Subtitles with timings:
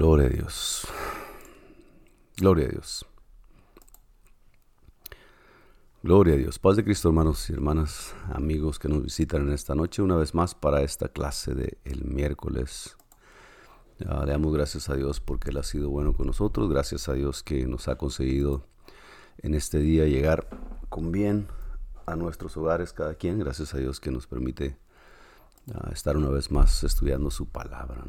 [0.00, 0.86] Gloria a Dios.
[2.38, 3.04] Gloria a Dios.
[6.02, 6.58] Gloria a Dios.
[6.58, 10.34] Paz de Cristo, hermanos y hermanas, amigos que nos visitan en esta noche, una vez
[10.34, 12.96] más para esta clase de el miércoles.
[13.98, 16.70] le damos gracias a Dios porque Él ha sido bueno con nosotros.
[16.70, 18.64] Gracias a Dios que nos ha conseguido
[19.42, 20.48] en este día llegar
[20.88, 21.46] con bien
[22.06, 23.38] a nuestros hogares cada quien.
[23.38, 24.78] Gracias a Dios que nos permite
[25.74, 28.02] ah, estar una vez más estudiando su palabra.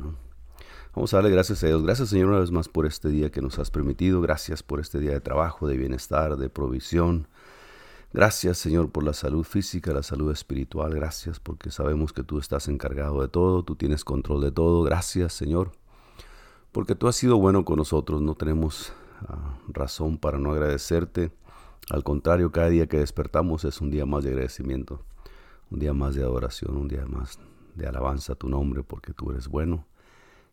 [0.94, 1.84] Vamos a darle gracias a Dios.
[1.84, 4.20] Gracias Señor una vez más por este día que nos has permitido.
[4.20, 7.30] Gracias por este día de trabajo, de bienestar, de provisión.
[8.12, 10.94] Gracias Señor por la salud física, la salud espiritual.
[10.94, 14.84] Gracias porque sabemos que tú estás encargado de todo, tú tienes control de todo.
[14.84, 15.72] Gracias Señor
[16.74, 18.22] porque tú has sido bueno con nosotros.
[18.22, 18.92] No tenemos
[19.30, 21.32] ah, razón para no agradecerte.
[21.90, 25.06] Al contrario, cada día que despertamos es un día más de agradecimiento,
[25.70, 27.40] un día más de adoración, un día más
[27.76, 29.86] de alabanza a tu nombre porque tú eres bueno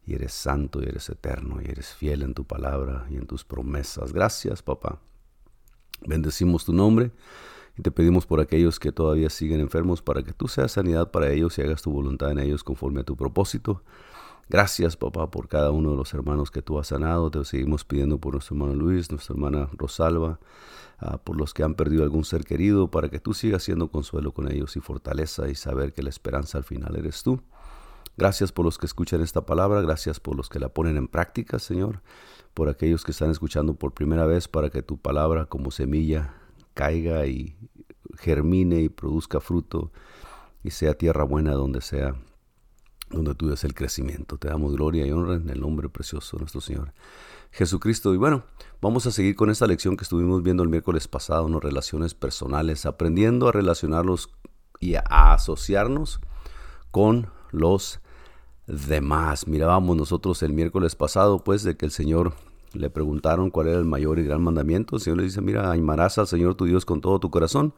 [0.08, 3.44] y eres santo y eres eterno y eres fiel en tu palabra y en tus
[3.44, 4.14] promesas.
[4.14, 4.98] Gracias, papá.
[6.00, 7.10] Bendecimos tu nombre
[7.76, 11.30] y te pedimos por aquellos que todavía siguen enfermos para que tú seas sanidad para
[11.30, 13.82] ellos y hagas tu voluntad en ellos conforme a tu propósito.
[14.48, 17.30] Gracias, papá, por cada uno de los hermanos que tú has sanado.
[17.30, 20.40] Te seguimos pidiendo por nuestro hermano Luis, nuestra hermana Rosalba,
[21.00, 24.32] ah, por los que han perdido algún ser querido, para que tú sigas siendo consuelo
[24.32, 27.42] con ellos y fortaleza y saber que la esperanza al final eres tú.
[28.18, 31.60] Gracias por los que escuchan esta palabra, gracias por los que la ponen en práctica,
[31.60, 32.02] Señor,
[32.52, 36.34] por aquellos que están escuchando por primera vez para que tu palabra como semilla
[36.74, 37.56] caiga y
[38.18, 39.92] germine y produzca fruto
[40.64, 42.16] y sea tierra buena donde sea,
[43.08, 44.36] donde tú des el crecimiento.
[44.36, 46.94] Te damos gloria y honra en el nombre precioso de nuestro Señor
[47.52, 48.12] Jesucristo.
[48.14, 48.42] Y bueno,
[48.80, 51.60] vamos a seguir con esta lección que estuvimos viendo el miércoles pasado, ¿no?
[51.60, 54.30] relaciones personales, aprendiendo a relacionarlos
[54.80, 55.02] y a
[55.32, 56.18] asociarnos
[56.90, 58.00] con los
[58.68, 59.48] demás.
[59.48, 62.34] Mirábamos nosotros el miércoles pasado, pues, de que el Señor
[62.74, 64.96] le preguntaron cuál era el mayor y gran mandamiento.
[64.96, 67.72] El Señor le dice, mira, amarás al Señor tu Dios con todo tu corazón,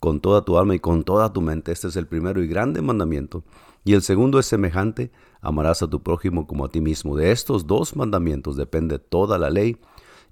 [0.00, 1.70] con toda tu alma y con toda tu mente.
[1.70, 3.44] Este es el primero y grande mandamiento.
[3.84, 7.16] Y el segundo es semejante, amarás a tu prójimo como a ti mismo.
[7.16, 9.76] De estos dos mandamientos depende toda la ley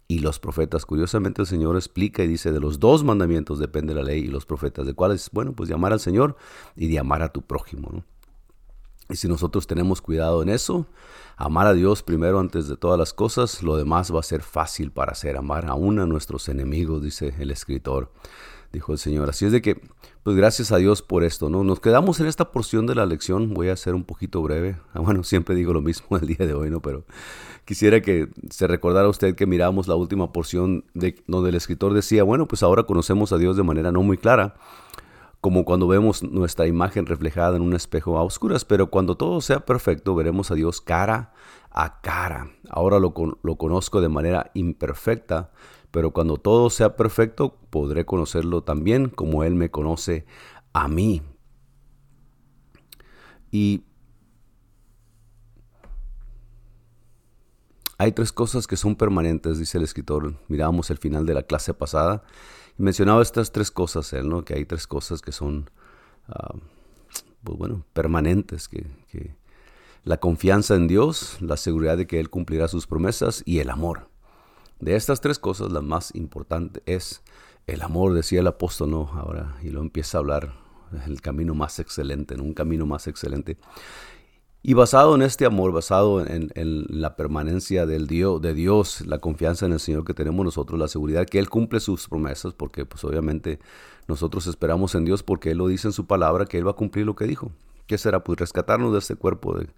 [0.09, 0.87] y los profetas.
[0.87, 4.47] Curiosamente el Señor explica y dice, de los dos mandamientos depende la ley y los
[4.47, 4.87] profetas.
[4.87, 5.31] ¿De cuáles?
[5.33, 6.37] Bueno, pues de amar al Señor
[6.75, 8.05] y de amar a tu prójimo.
[9.11, 10.87] Y si nosotros tenemos cuidado en eso,
[11.37, 14.93] amar a Dios primero antes de todas las cosas, lo demás va a ser fácil
[14.93, 15.37] para hacer.
[15.37, 18.13] Amar aún a nuestros enemigos, dice el escritor,
[18.73, 19.29] dijo el Señor.
[19.29, 19.81] Así es de que,
[20.23, 21.65] pues gracias a Dios por esto, ¿no?
[21.65, 24.77] Nos quedamos en esta porción de la lección, voy a ser un poquito breve.
[24.93, 26.81] Ah, bueno, siempre digo lo mismo el día de hoy, ¿no?
[26.81, 27.05] Pero
[27.65, 32.23] quisiera que se recordara usted que miramos la última porción de, donde el escritor decía,
[32.23, 34.57] bueno, pues ahora conocemos a Dios de manera no muy clara
[35.41, 39.65] como cuando vemos nuestra imagen reflejada en un espejo a oscuras, pero cuando todo sea
[39.65, 41.33] perfecto veremos a Dios cara
[41.71, 42.51] a cara.
[42.69, 45.51] Ahora lo, conozco de manera imperfecta,
[45.91, 50.27] pero cuando todo sea perfecto podré conocerlo también como Él me conoce
[50.73, 51.23] a mí.
[53.51, 53.85] Y
[58.01, 60.35] hay tres cosas que son permanentes, dice el escritor.
[60.49, 62.25] Miramos el final de la clase pasada
[62.81, 64.45] mencionaba estas tres cosas él, ¿no?
[64.45, 65.71] Que hay tres cosas que son,
[66.29, 66.55] ah,
[67.45, 68.87] pues bueno, permanentes, que,
[70.03, 74.09] la confianza en Dios, la seguridad de que Él cumplirá sus promesas y el amor.
[74.79, 77.23] De estas tres cosas, la más importante es
[77.67, 79.11] el amor, decía el apóstol, ¿no?
[79.13, 80.55] Ahora, y lo empieza a hablar,
[81.07, 83.59] el camino más excelente, en un camino más excelente.
[84.63, 86.51] Y basado en este amor, basado en,
[86.89, 90.89] la permanencia del Dios, de Dios, la confianza en el Señor que tenemos nosotros, la
[90.89, 93.59] seguridad que Él cumple sus promesas, porque pues obviamente
[94.07, 96.77] nosotros esperamos en Dios porque Él lo dice en su palabra que Él va a
[96.77, 97.53] cumplir lo que dijo.
[97.87, 98.23] ¿Qué será?
[98.23, 99.69] Pues rescatarnos de este cuerpo de,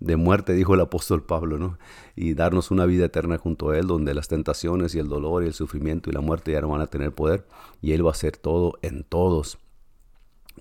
[0.00, 1.78] de muerte, dijo el apóstol Pablo, ¿no?
[2.16, 5.48] Y darnos una vida eterna junto a Él, donde las tentaciones y el dolor y
[5.48, 7.46] el sufrimiento y la muerte ya no van a tener poder,
[7.82, 9.58] y Él va a hacer todo en todos.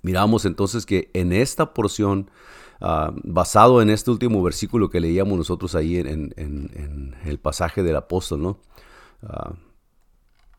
[0.01, 2.29] Miramos entonces que en esta porción
[2.83, 8.41] Ah, basado en este último versículo que leíamos nosotros ahí en, el pasaje del apóstol,
[8.41, 8.57] ¿no?
[9.21, 9.53] Ah,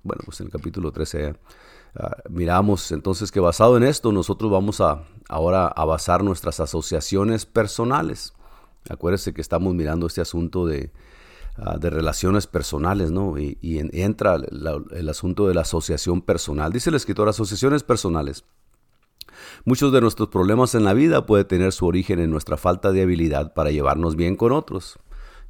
[0.05, 1.35] bueno, pues en el capítulo 13,
[1.97, 7.45] ah, miramos entonces que basado en esto nosotros vamos a ahora a basar nuestras asociaciones
[7.45, 8.35] personales.
[8.89, 10.93] Acuérdense que estamos mirando este asunto de,
[11.81, 13.37] de relaciones personales, ¿no?
[13.37, 13.59] Y,
[13.93, 16.73] entra el asunto de la asociación personal.
[16.73, 18.45] Dice el escritor, asociaciones personales.
[19.65, 23.03] Muchos de nuestros problemas en la vida pueden tener su origen en nuestra falta de
[23.03, 24.99] habilidad para llevarnos bien con otros.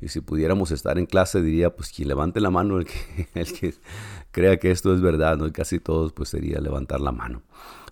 [0.01, 3.27] Y si pudiéramos estar en clase, diría, pues quien levante la mano, el que,
[3.61, 3.75] que
[4.33, 7.43] crea que esto es verdad, casi todos, pues sería levantar la mano.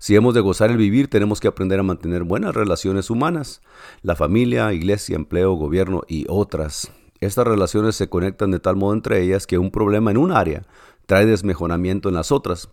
[0.00, 3.60] Si hemos de gozar el vivir, tenemos que aprender a mantener buenas relaciones humanas,
[4.02, 6.90] la familia, iglesia, empleo, gobierno y otras.
[7.20, 10.62] Estas relaciones se conectan de tal modo entre ellas que un problema en un área
[11.06, 12.70] trae desmejoramiento en las otras.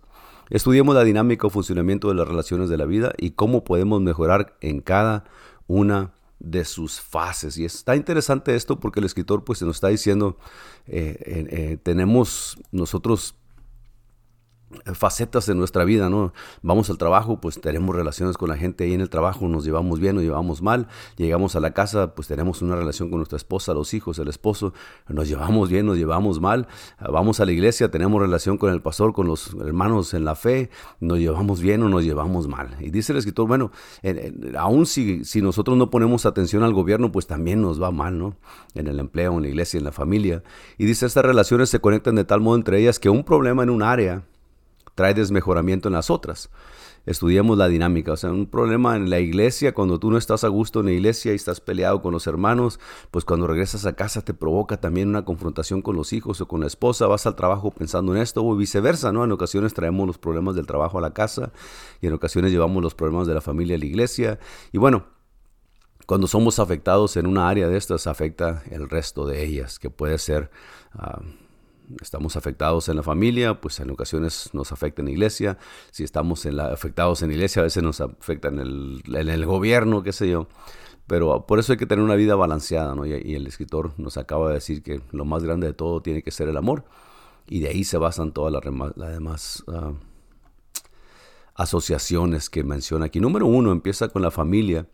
[0.49, 4.55] Estudiemos la dinámica o funcionamiento de las relaciones de la vida y cómo podemos mejorar
[4.61, 5.25] en cada
[5.67, 7.57] una de sus fases.
[7.57, 10.37] Y está interesante esto porque el escritor pues se nos está diciendo,
[10.85, 13.35] eh, eh, tenemos nosotros
[14.93, 16.33] facetas de nuestra vida, ¿no?
[16.61, 19.99] Vamos al trabajo, pues tenemos relaciones con la gente ahí en el trabajo, nos llevamos
[19.99, 23.73] bien, nos llevamos mal, llegamos a la casa, pues tenemos una relación con nuestra esposa,
[23.73, 24.73] los hijos, el esposo,
[25.07, 26.67] nos llevamos bien, nos llevamos mal,
[26.99, 30.69] vamos a la iglesia, tenemos relación con el pastor, con los hermanos en la fe,
[30.99, 32.75] nos llevamos bien o nos llevamos mal.
[32.79, 33.71] Y dice el escritor, bueno,
[34.57, 38.35] aún si, si nosotros no ponemos atención al gobierno, pues también nos va mal, ¿no?
[38.73, 40.43] En el empleo, en la iglesia, en la familia.
[40.77, 43.69] Y dice, estas relaciones se conectan de tal modo entre ellas que un problema en
[43.69, 44.23] un área,
[44.97, 46.49] trae desmejoramiento en las otras.
[47.05, 50.47] Estudiamos la dinámica, o sea, un problema en la iglesia, cuando tú no estás a
[50.47, 52.79] gusto en la iglesia y estás peleado con los hermanos,
[53.11, 56.61] pues cuando regresas a casa te provoca también una confrontación con los hijos o con
[56.61, 59.23] la esposa, vas al trabajo pensando en esto o viceversa, ¿no?
[59.23, 61.51] En ocasiones traemos los problemas del trabajo a la casa
[62.01, 64.39] y en ocasiones llevamos los problemas de la familia a la iglesia.
[64.73, 65.05] Y bueno,
[66.07, 70.17] cuando somos afectados en una área de estas, afecta el resto de ellas, que puede
[70.17, 70.49] ser...
[70.93, 71.21] Ah,
[72.01, 75.57] estamos afectados en la familia, pues en ocasiones nos afecta en la iglesia.
[75.91, 79.45] Si estamos en afectados en la iglesia, a veces nos afecta en el, en el
[79.45, 80.47] gobierno, qué sé yo.
[81.07, 83.05] Pero por eso hay que tener una vida balanceada, ¿no?
[83.05, 86.31] Y, el escritor nos acaba de decir que lo más grande de todo tiene que
[86.31, 86.83] ser el amor.
[87.47, 89.93] Y de ahí se basan todas las, demás uh,
[91.55, 93.21] asociaciones que menciona aquí.
[93.21, 94.85] Número uno, empieza con la familia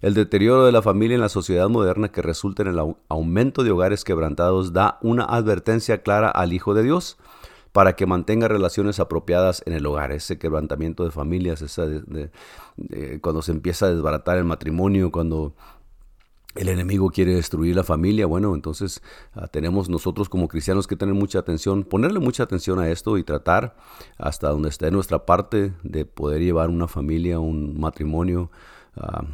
[0.00, 3.70] el deterioro de la familia en la sociedad moderna que resulta en el aumento de
[3.70, 7.18] hogares quebrantados da una advertencia clara al Hijo de Dios
[7.72, 10.12] para que mantenga relaciones apropiadas en el hogar.
[10.12, 11.62] Ese quebrantamiento de familias,
[13.20, 15.54] cuando se empieza a desbaratar el matrimonio, cuando
[16.54, 19.02] el enemigo quiere destruir la familia, bueno, entonces
[19.34, 23.22] ah, tenemos nosotros como cristianos que tener mucha atención, ponerle mucha atención a esto y
[23.22, 23.76] tratar
[24.16, 28.50] hasta donde esté nuestra parte de poder llevar una familia, un matrimonio.
[28.96, 29.24] Ah,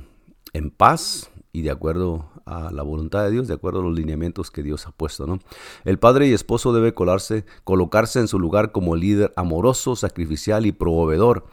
[0.55, 4.51] en paz y de acuerdo a la voluntad de Dios, de acuerdo a los lineamientos
[4.51, 5.27] que Dios ha puesto.
[5.27, 5.39] ¿no?
[5.85, 10.73] El padre y esposo debe colarse, colocarse en su lugar como líder amoroso, sacrificial y
[10.73, 11.47] proveedor.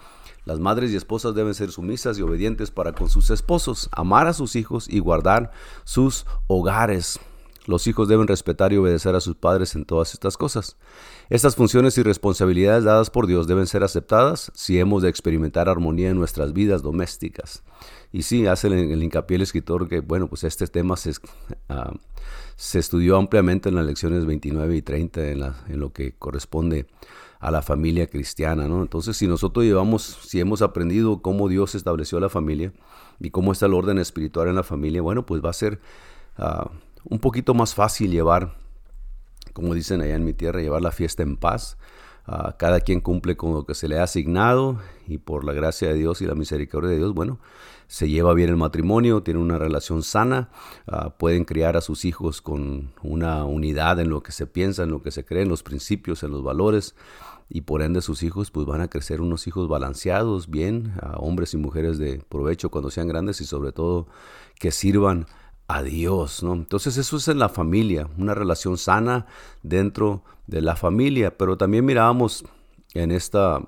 [0.44, 4.34] Las madres y esposas deben ser sumisas y obedientes para con sus esposos, amar a
[4.34, 5.52] sus hijos y guardar
[5.84, 7.20] sus hogares.
[7.68, 10.78] Los hijos deben respetar y obedecer a sus padres en todas estas cosas.
[11.30, 16.10] Estas funciones y responsabilidades dadas por Dios deben ser aceptadas si hemos de experimentar armonía
[16.10, 17.64] en nuestras vidas domésticas.
[18.12, 21.14] Y sí, hace el, hincapié el escritor que, bueno, pues este tema se,
[21.70, 21.94] ah,
[22.56, 26.88] se estudió ampliamente en las lecciones 29 y 30 en, en lo que corresponde
[27.40, 28.82] a la familia cristiana, ¿no?
[28.82, 32.72] Entonces, si nosotros llevamos, si hemos aprendido cómo Dios estableció la familia
[33.20, 35.80] y cómo está el orden espiritual en la familia, bueno, pues va a ser...
[36.38, 36.70] Ah,
[37.04, 38.56] un poquito más fácil llevar,
[39.54, 41.78] como dicen allá en mi tierra, llevar la fiesta en paz.
[42.34, 45.90] Ah, cada quien cumple con lo que se le ha asignado y por la gracia
[45.90, 47.40] de Dios y la misericordia de Dios, bueno,
[47.88, 50.50] se lleva bien el matrimonio, tiene una relación sana,
[50.88, 54.92] ah, pueden criar a sus hijos con una unidad en lo que se piensa, en
[54.92, 56.96] lo que se cree, en los principios, en los valores
[57.50, 61.58] y por ende sus hijos pues van a crecer unos hijos balanceados, bien, hombres y
[61.58, 64.08] mujeres de provecho cuando sean grandes y sobre todo
[64.58, 65.28] que sirvan
[65.84, 66.54] Dios, ¿no?
[66.54, 69.26] Entonces eso es en la familia, una relación sana
[69.64, 72.44] dentro de la familia, pero también mirábamos
[72.94, 73.62] en esta,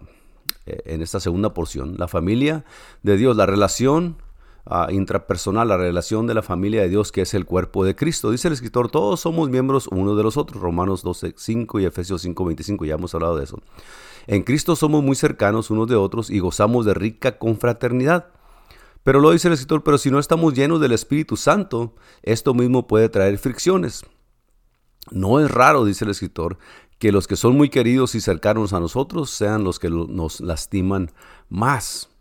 [0.66, 2.66] eh, en esta segunda porción, la familia
[3.04, 4.18] de Dios, la relación
[4.66, 8.32] ah, intrapersonal, la relación de la familia de Dios que es el cuerpo de Cristo.
[8.32, 12.22] Dice el escritor, todos somos miembros uno de los otros, Romanos 12, 5 y Efesios
[12.22, 13.60] 5, 25, ya hemos hablado de eso.
[14.28, 18.28] En Cristo somos muy cercanos unos de otros y gozamos de rica confraternidad.
[19.04, 22.88] Pero lo dice el escritor, pero si no estamos llenos del Espíritu Santo, esto mismo
[22.88, 24.04] puede traer fricciones.
[25.12, 26.58] No es raro, dice el escritor,
[27.00, 31.12] que los que son muy queridos y cercanos a nosotros sean los que nos lastiman
[31.50, 32.13] más.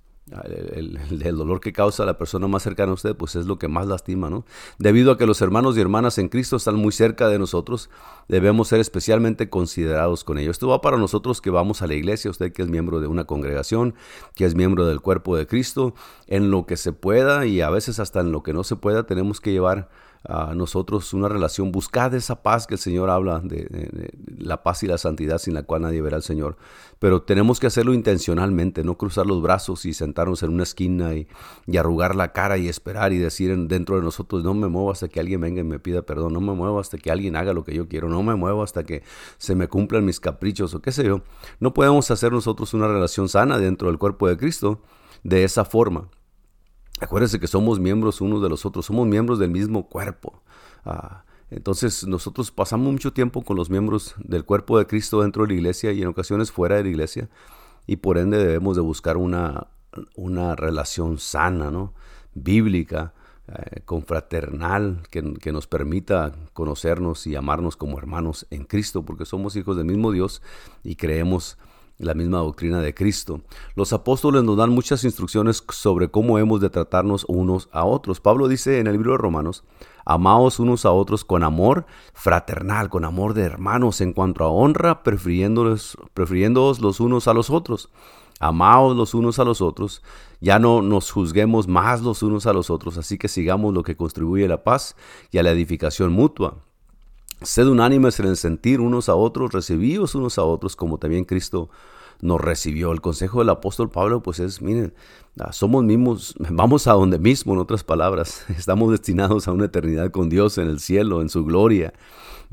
[0.44, 3.86] El, dolor que causa la persona más cercana a usted, pues es lo que más
[3.86, 4.44] lastima, ¿no?
[4.78, 7.90] Debido a que los hermanos y hermanas en Cristo están muy cerca de nosotros,
[8.28, 10.52] debemos ser especialmente considerados con ellos.
[10.56, 13.24] Esto va para nosotros que vamos a la iglesia, usted que es miembro de una
[13.24, 13.94] congregación,
[14.34, 15.94] que es miembro del cuerpo de Cristo,
[16.26, 19.04] en lo que se pueda y a veces hasta en lo que no se pueda,
[19.04, 19.88] tenemos que llevar
[20.24, 24.86] a nosotros una relación, buscad esa paz que el Señor habla, de, la paz y
[24.86, 26.56] la santidad sin la cual nadie verá al Señor.
[26.98, 31.26] Pero tenemos que hacerlo intencionalmente, no cruzar los brazos y sentarnos en una esquina y,
[31.76, 35.18] arrugar la cara y esperar y decir dentro de nosotros, no me muevo hasta que
[35.18, 37.74] alguien venga y me pida perdón, no me muevo hasta que alguien haga lo que
[37.74, 39.02] yo quiero, no me muevo hasta que
[39.38, 41.22] se me cumplan mis caprichos o qué sé yo.
[41.58, 44.80] No podemos hacer nosotros una relación sana dentro del cuerpo de Cristo
[45.24, 46.08] de esa forma.
[47.02, 50.40] Acuérdense que somos miembros unos de los otros, somos miembros del mismo cuerpo.
[50.84, 55.48] Ah, Entonces nosotros pasamos mucho tiempo con los miembros del cuerpo de Cristo dentro de
[55.48, 57.28] la iglesia y en ocasiones fuera de la iglesia
[57.86, 59.66] y por ende debemos de buscar una,
[60.14, 61.92] una relación sana, ¿no?
[62.34, 63.12] bíblica,
[63.48, 69.56] eh, confraternal, que, que, nos permita conocernos y amarnos como hermanos en Cristo, porque somos
[69.56, 70.40] hijos del mismo Dios
[70.84, 71.58] y creemos
[72.02, 73.40] la misma doctrina de Cristo.
[73.74, 78.20] Los apóstoles nos dan muchas instrucciones sobre cómo hemos de tratarnos unos a otros.
[78.20, 79.64] Pablo dice en el libro de Romanos,
[80.04, 85.02] amaos unos a otros con amor fraternal, con amor de hermanos, en cuanto a honra,
[85.02, 87.90] prefiriéndolos, prefiriéndoos los unos a los otros.
[88.40, 90.02] Amaos los unos a los otros,
[90.40, 93.96] ya no nos juzguemos más los unos a los otros, así que sigamos lo que
[93.96, 94.96] contribuye a la paz
[95.30, 96.56] y a la edificación mutua.
[97.44, 101.70] Sed unánimes en el sentir unos a otros, recibíos unos a otros, como también Cristo
[102.20, 102.92] nos recibió.
[102.92, 104.94] El consejo del apóstol Pablo, pues es, miren,
[105.38, 110.10] ah, somos mismos, vamos a donde mismo, en otras palabras, estamos destinados a una eternidad
[110.10, 111.92] con Dios en el cielo, en su gloria.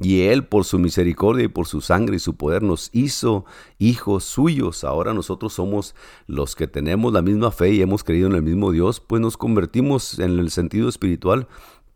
[0.01, 3.43] Y Él, por su misericordia y por su sangre y su poder, nos hizo
[3.79, 4.86] hijos suyos.
[4.86, 5.93] Ahora nosotros somos
[6.25, 9.36] los que tenemos la misma fe y hemos creído en el mismo Dios, pues nos
[9.36, 11.48] convertimos en el sentido espiritual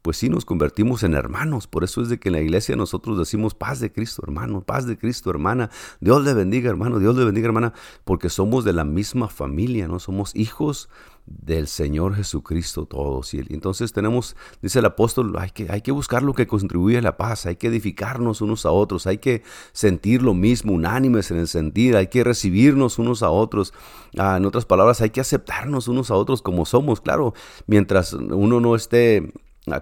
[0.03, 1.65] pues sí nos convertimos en hermanos.
[1.65, 4.85] Por eso es de que en la iglesia nosotros decimos paz de Cristo, hermano, paz
[4.85, 5.71] de Cristo, hermana.
[6.01, 9.99] Dios le bendiga, hermano, Dios le bendiga, hermana, porque somos de la misma familia, ¿no?
[9.99, 10.89] Somos hijos
[11.25, 13.33] del Señor Jesucristo todos.
[13.33, 17.01] Y entonces tenemos, dice el apóstol, hay que, hay que buscar lo que contribuye a
[17.01, 19.41] la paz, hay que edificarnos unos a otros, hay que
[19.71, 23.73] sentir lo mismo, unánimes en el sentir, hay que recibirnos unos a otros.
[24.17, 26.99] Ah, en otras palabras, hay que aceptarnos unos a otros como somos.
[26.99, 27.33] Claro,
[27.67, 29.31] mientras uno no esté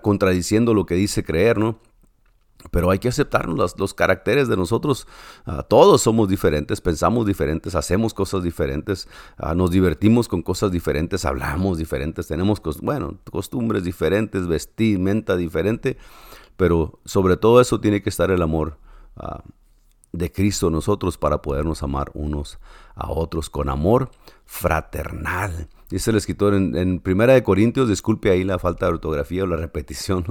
[0.02, 1.80] contradiciendo lo que dice creer, ¿no?
[2.70, 5.08] Pero hay que aceptarnos los, caracteres de nosotros.
[5.46, 9.08] Ah, todos somos diferentes, pensamos diferentes, hacemos cosas diferentes,
[9.38, 15.98] ah, nos divertimos con cosas diferentes, hablamos diferentes, tenemos, bueno, costumbres diferentes, vestimenta diferente.
[16.56, 18.78] Pero sobre todo eso tiene que estar el amor
[19.18, 19.42] ah,
[20.12, 22.60] de Cristo en nosotros para podernos amar unos
[22.94, 24.12] a otros con amor
[24.46, 25.70] fraternal.
[25.92, 29.58] Dice el escritor en, Primera de Corintios, disculpe ahí la falta de ortografía o la
[29.58, 30.26] repetición.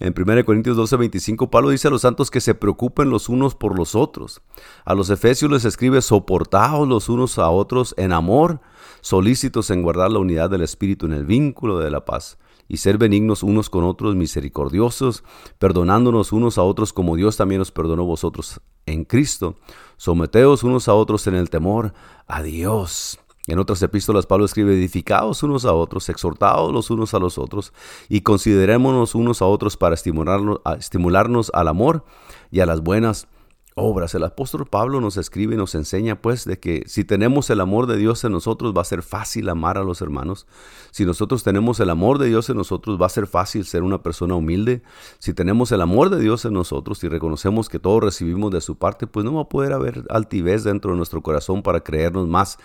[0.00, 3.28] En Primera de Corintios 12, 25, Pablo dice a los santos que se preocupen los
[3.28, 4.40] unos por los otros.
[4.84, 8.60] A los efesios les escribe, soportaos los unos a otros en amor,
[9.02, 12.96] solícitos en guardar la unidad del espíritu en el vínculo de la paz y ser
[12.96, 15.22] benignos unos con otros, misericordiosos,
[15.58, 19.56] perdonándonos unos a otros como Dios también os perdonó vosotros en Cristo.
[19.96, 21.92] Someteos unos a otros en el temor
[22.26, 23.18] a Dios.
[23.46, 27.74] En otras epístolas Pablo escribe, edificaos unos a otros, exhortaos los unos a los otros
[28.08, 32.04] y considerémonos unos a otros para estimularnos, al amor
[32.50, 33.28] y a las buenas
[33.74, 34.14] obras.
[34.14, 37.86] El apóstol Pablo nos escribe y nos enseña pues de que si tenemos el amor
[37.86, 40.46] de Dios en nosotros va a ser fácil amar a los hermanos.
[40.90, 44.02] Si nosotros tenemos el amor de Dios en nosotros va a ser fácil ser una
[44.02, 44.82] persona humilde.
[45.18, 48.78] Si tenemos el amor de Dios en nosotros y reconocemos que todo recibimos de su
[48.78, 52.58] parte, pues no va a poder haber altivez dentro de nuestro corazón para creernos más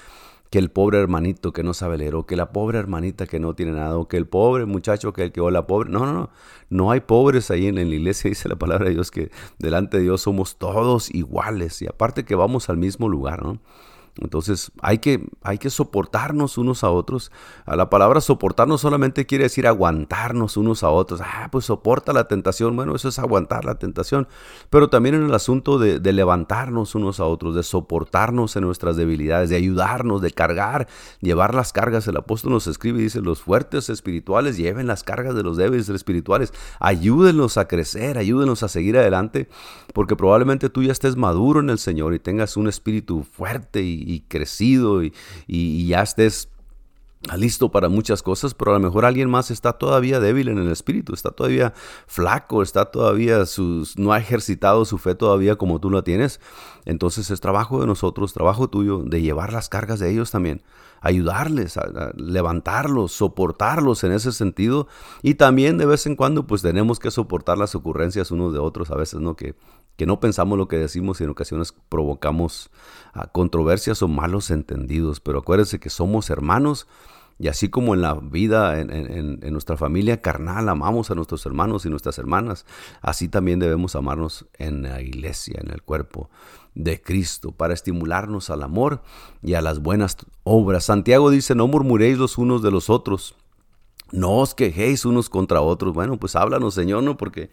[0.50, 3.54] que el pobre hermanito que no sabe leer, o que la pobre hermanita que no
[3.54, 5.90] tiene nada, o que el pobre muchacho que el que la pobre.
[5.92, 6.30] No, no, no.
[6.70, 10.04] No hay pobres ahí en la iglesia, dice la palabra de Dios, que delante de
[10.04, 11.82] Dios somos todos iguales.
[11.82, 13.60] Y aparte que vamos al mismo lugar, ¿no?
[14.22, 17.32] Entonces hay que, hay que soportarnos unos a otros.
[17.66, 21.22] A la palabra soportarnos solamente quiere decir aguantarnos unos a otros.
[21.22, 22.76] Ah, pues soporta la tentación.
[22.76, 24.28] Bueno, eso es aguantar la tentación.
[24.70, 29.50] Pero también en el asunto de, levantarnos unos a otros, de soportarnos en nuestras debilidades,
[29.50, 30.88] de ayudarnos, de cargar,
[31.22, 32.08] llevar las cargas.
[32.08, 35.88] El apóstol nos escribe y dice, los fuertes espirituales lleven las cargas de los débiles
[35.90, 36.54] espirituales.
[36.80, 39.48] Ayúdenlos a crecer, ayúdenlos a seguir adelante,
[39.94, 44.09] porque probablemente tú ya estés maduro en el Señor y tengas un espíritu fuerte y
[44.10, 46.50] y crecido y, ya estés
[47.38, 50.72] listo para muchas cosas, pero a lo mejor alguien más está todavía débil en el
[50.72, 51.74] espíritu, está todavía
[52.08, 56.40] flaco, está todavía sus, no ha ejercitado su fe todavía como tú la tienes.
[56.86, 60.64] Entonces es trabajo de nosotros, trabajo tuyo, de llevar las cargas de ellos también,
[61.02, 64.88] ayudarles, a, levantarlos, soportarlos en ese sentido.
[65.22, 68.92] Y también de vez en cuando pues tenemos que soportar las ocurrencias unos de otros,
[68.92, 69.36] a veces, ¿no?
[69.36, 69.56] Que
[70.00, 72.70] que no pensamos lo que decimos y en ocasiones provocamos
[73.12, 75.20] ah, controversias o malos entendidos.
[75.20, 76.88] Pero acuérdense que somos hermanos
[77.38, 81.90] y así como en la vida, en, nuestra familia carnal, amamos a nuestros hermanos y
[81.90, 82.66] nuestras hermanas,
[83.02, 86.30] así también debemos amarnos en la iglesia, en el cuerpo
[86.76, 89.02] de Cristo, para estimularnos al amor
[89.44, 90.86] y a las buenas obras.
[90.86, 93.36] Santiago dice, no murmuréis los unos de los otros,
[94.14, 95.94] no os quejéis unos contra otros.
[95.94, 97.18] Bueno, pues háblanos, Señor, ¿no?
[97.18, 97.50] Porque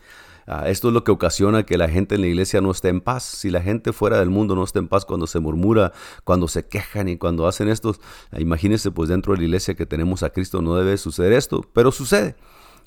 [0.46, 3.00] Ah, esto es lo que ocasiona que la gente en la iglesia no esté en
[3.00, 3.24] paz.
[3.24, 5.92] Si la gente fuera del mundo no está en paz cuando se murmura,
[6.24, 7.94] cuando se quejan y cuando hacen esto,
[8.30, 11.64] ah, imagínense pues dentro de la iglesia que tenemos a Cristo no debe suceder esto,
[11.72, 12.36] pero sucede.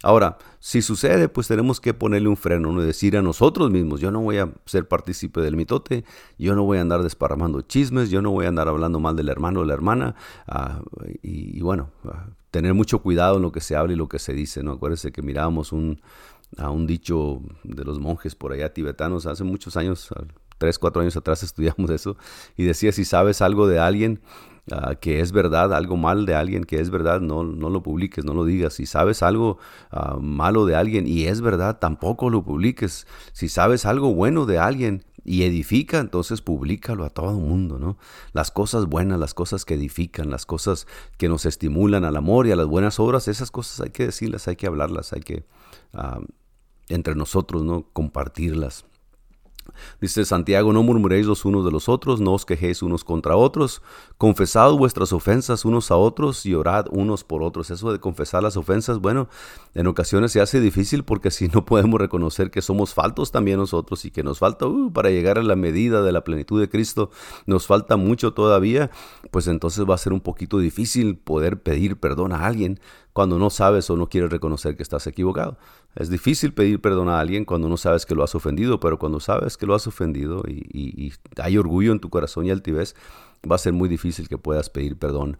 [0.01, 2.81] Ahora, si sucede, pues tenemos que ponerle un freno, ¿no?
[2.81, 6.05] decir a nosotros mismos, yo no voy a ser partícipe del mitote,
[6.37, 9.27] yo no voy a andar desparramando chismes, yo no voy a andar hablando mal del
[9.27, 10.15] hermano o la hermana,
[10.47, 10.81] ah,
[11.21, 11.89] y, bueno,
[12.49, 14.71] tener mucho cuidado en lo que se habla y lo que se dice, ¿no?
[14.71, 15.99] Acuérdense que mirábamos un,
[16.57, 20.09] a un dicho de los monjes por allá tibetanos hace muchos años,
[20.57, 22.17] tres, cuatro años atrás estudiamos eso,
[22.57, 24.21] y decía, si sabes algo de alguien,
[24.71, 28.23] Ah, que es verdad, algo mal de alguien que es verdad, no, no lo publiques,
[28.25, 28.73] no lo digas.
[28.73, 29.57] Si sabes algo
[29.91, 33.07] ah, malo de alguien y es verdad, tampoco lo publiques.
[33.33, 37.97] Si sabes algo bueno de alguien y edifica, entonces públicalo a todo el mundo, ¿no?
[38.33, 40.87] Las cosas buenas, las cosas que edifican, las cosas
[41.17, 44.47] que nos estimulan al amor y a las buenas obras, esas cosas hay que decirlas,
[44.47, 45.45] hay que hablarlas, hay que
[45.93, 46.19] ah,
[46.89, 47.85] entre nosotros, ¿no?
[47.93, 48.85] Compartirlas.
[50.01, 53.81] Dice Santiago, no murmuréis los unos de los otros, no os quejéis unos contra otros,
[54.17, 57.69] confesad vuestras ofensas unos a otros y orad unos por otros.
[57.69, 59.29] Eso de confesar las ofensas, bueno,
[59.73, 64.05] en ocasiones se hace difícil porque si no podemos reconocer que somos faltos también nosotros
[64.05, 67.11] y que nos falta uh, para llegar a la medida de la plenitud de Cristo,
[67.45, 68.91] nos falta mucho todavía,
[69.31, 72.79] pues entonces va a ser un poquito difícil poder pedir perdón a alguien
[73.13, 75.57] cuando no sabes o no quieres reconocer que estás equivocado.
[75.95, 79.19] Es difícil pedir perdón a alguien cuando no sabes que lo has ofendido, pero cuando
[79.19, 82.95] sabes que lo has ofendido y, hay orgullo en tu corazón y altivez,
[83.49, 85.37] va a ser muy difícil que puedas pedir perdón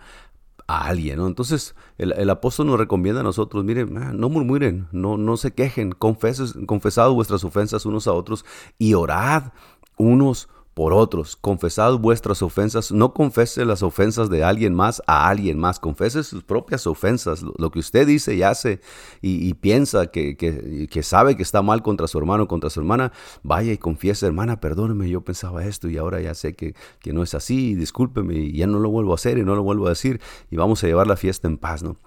[0.67, 5.35] a alguien, Entonces, el, apóstol nos recomienda a nosotros, miren, ah, no murmuren, no, no
[5.35, 8.45] se quejen, confesad vuestras ofensas unos a otros
[8.77, 9.51] y orad
[9.97, 10.47] unos
[10.79, 11.35] por otros.
[11.35, 12.93] Confesad vuestras ofensas.
[12.93, 15.77] No confese las ofensas de alguien más a alguien más.
[15.77, 17.43] Confese sus propias ofensas.
[17.43, 18.79] Lo, que usted dice y hace
[19.21, 23.11] y, piensa que, que, sabe que está mal contra su hermano o contra su hermana,
[23.43, 27.23] vaya y confiese, hermana, perdóneme, yo pensaba esto y ahora ya sé que, que no
[27.23, 27.75] es así.
[27.75, 30.21] Discúlpeme y ya no lo vuelvo a hacer y no lo vuelvo a decir.
[30.49, 31.97] Y vamos a llevar la fiesta en paz, ¿no?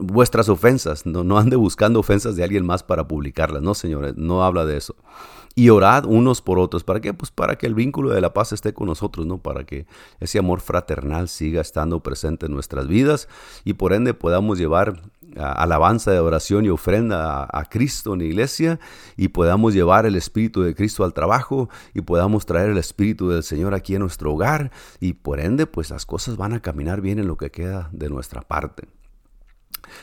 [0.00, 4.42] vuestras ofensas, no, no ande buscando ofensas de alguien más para publicarlas, no señores, no
[4.42, 4.96] habla de eso
[5.54, 6.84] y orad unos por otros.
[6.84, 7.12] ¿Para qué?
[7.14, 9.38] Pues para que el vínculo de la paz esté con nosotros, ¿no?
[9.38, 9.86] Para que
[10.20, 13.28] ese amor fraternal siga estando presente en nuestras vidas
[13.64, 15.02] y por ende podamos llevar
[15.36, 18.80] alabanza de oración y ofrenda a, Cristo en la iglesia
[19.16, 23.42] y podamos llevar el Espíritu de Cristo al trabajo y podamos traer el Espíritu del
[23.42, 27.18] Señor aquí en nuestro hogar y por ende pues las cosas van a caminar bien
[27.18, 28.88] en lo que queda de nuestra parte.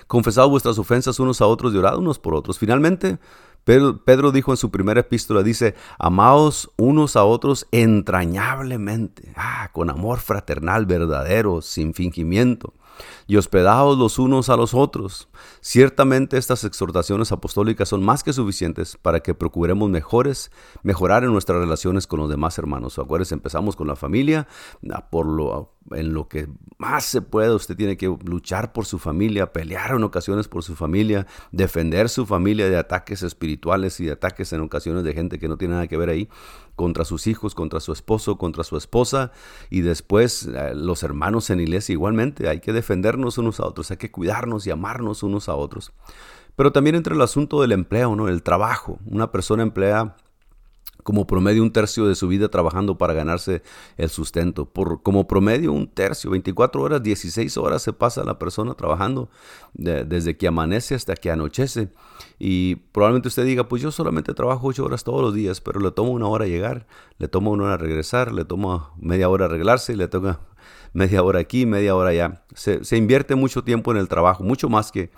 [0.08, 2.60] Confesad vuestras ofensas unos a otros y orad unos por otros.
[2.60, 3.20] Finalmente,
[3.64, 10.20] Pedro, dijo en su primera epístola, dice, amaos unos a otros entrañablemente, ah, con amor
[10.20, 12.74] fraternal verdadero, sin fingimiento,
[13.28, 15.30] y hospedaos los unos a los otros.
[15.62, 20.52] Ciertamente estas exhortaciones apostólicas son más que suficientes para que procuremos mejores,
[20.84, 23.00] mejorar en nuestras relaciones con los demás hermanos.
[23.00, 24.48] Acuérdense, empezamos con la familia,
[25.10, 29.52] por lo en lo que más se pueda, usted tiene que luchar por su familia,
[29.52, 34.54] pelear en ocasiones por su familia, defender su familia de ataques espirituales y de ataques
[34.54, 36.30] en ocasiones de gente que no tiene nada que ver ahí,
[36.80, 39.34] contra sus hijos, contra su esposo, contra su esposa,
[39.70, 43.98] y después eh, los hermanos en iglesia igualmente, hay que defendernos unos a otros, hay
[43.98, 45.92] que cuidarnos y amarnos unos a otros.
[46.56, 48.30] Pero también entre el asunto del empleo, ¿no?
[48.30, 48.98] El trabajo.
[49.06, 50.16] Una persona emplea
[51.10, 53.64] como promedio un tercio de su vida trabajando para ganarse
[53.98, 54.66] el sustento.
[54.66, 59.28] Por, como promedio un tercio, 24 horas, 16 horas se pasa la persona trabajando
[59.74, 61.90] desde que amanece hasta que anochece.
[62.38, 65.90] Y probablemente usted diga, pues yo solamente trabajo 8 horas todos los días, pero le
[65.90, 66.86] tomo una hora llegar,
[67.18, 70.42] le tomo una hora regresar, le tomo media hora arreglarse y le toca
[70.94, 72.44] media hora aquí, media hora allá.
[72.54, 75.10] Se invierte mucho tiempo en el trabajo, mucho más que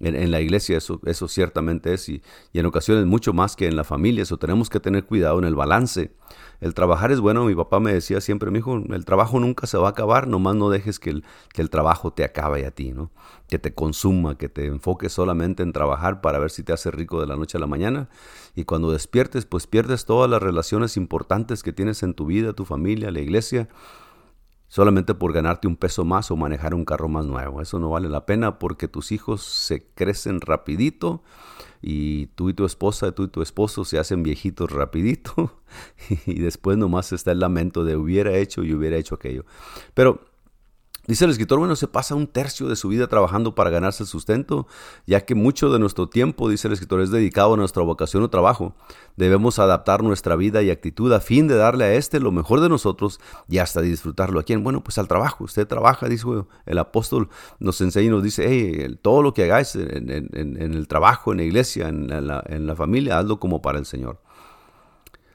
[0.00, 2.22] en, la iglesia eso, ciertamente es y,
[2.54, 4.22] en ocasiones mucho más que en la familia.
[4.22, 6.12] Eso tenemos que tener cuidado en el balance.
[6.60, 7.44] El trabajar es bueno.
[7.44, 10.26] Mi papá me decía siempre, mi hijo, el trabajo nunca se va a acabar.
[10.26, 13.10] Nomás no dejes que el, que el trabajo te acabe a ti, ¿no?
[13.48, 17.20] Que te consuma, que te enfoques solamente en trabajar para ver si te hace rico
[17.20, 18.08] de la noche a la mañana.
[18.54, 22.64] Y cuando despiertes, pues pierdes todas las relaciones importantes que tienes en tu vida, tu
[22.64, 23.68] familia, la iglesia
[24.70, 27.60] solamente por ganarte un peso más o manejar un carro más nuevo.
[27.60, 31.22] Eso no vale la pena porque tus hijos se crecen rapidito
[31.82, 35.60] y tú y tu esposa, tú y tu esposo se hacen viejitos rapidito
[36.26, 39.44] y después nomás está el lamento de hubiera hecho y hubiera hecho aquello.
[39.92, 40.29] Pero
[41.10, 44.06] Dice el escritor, bueno, se pasa un tercio de su vida trabajando para ganarse el
[44.08, 44.68] sustento,
[45.08, 48.30] ya que mucho de nuestro tiempo, dice el escritor, es dedicado a nuestra vocación o
[48.30, 48.76] trabajo.
[49.16, 52.68] Debemos adaptar nuestra vida y actitud a fin de darle a éste lo mejor de
[52.68, 53.18] nosotros
[53.48, 54.38] y hasta disfrutarlo.
[54.38, 54.62] ¿A quién?
[54.62, 55.42] Bueno, pues al trabajo.
[55.42, 56.28] Usted trabaja, dice
[56.64, 61.32] el apóstol, nos enseña y nos dice, hey, todo lo que hagáis en, el trabajo,
[61.32, 64.20] en la iglesia, en la, en la familia, hazlo como para el Señor.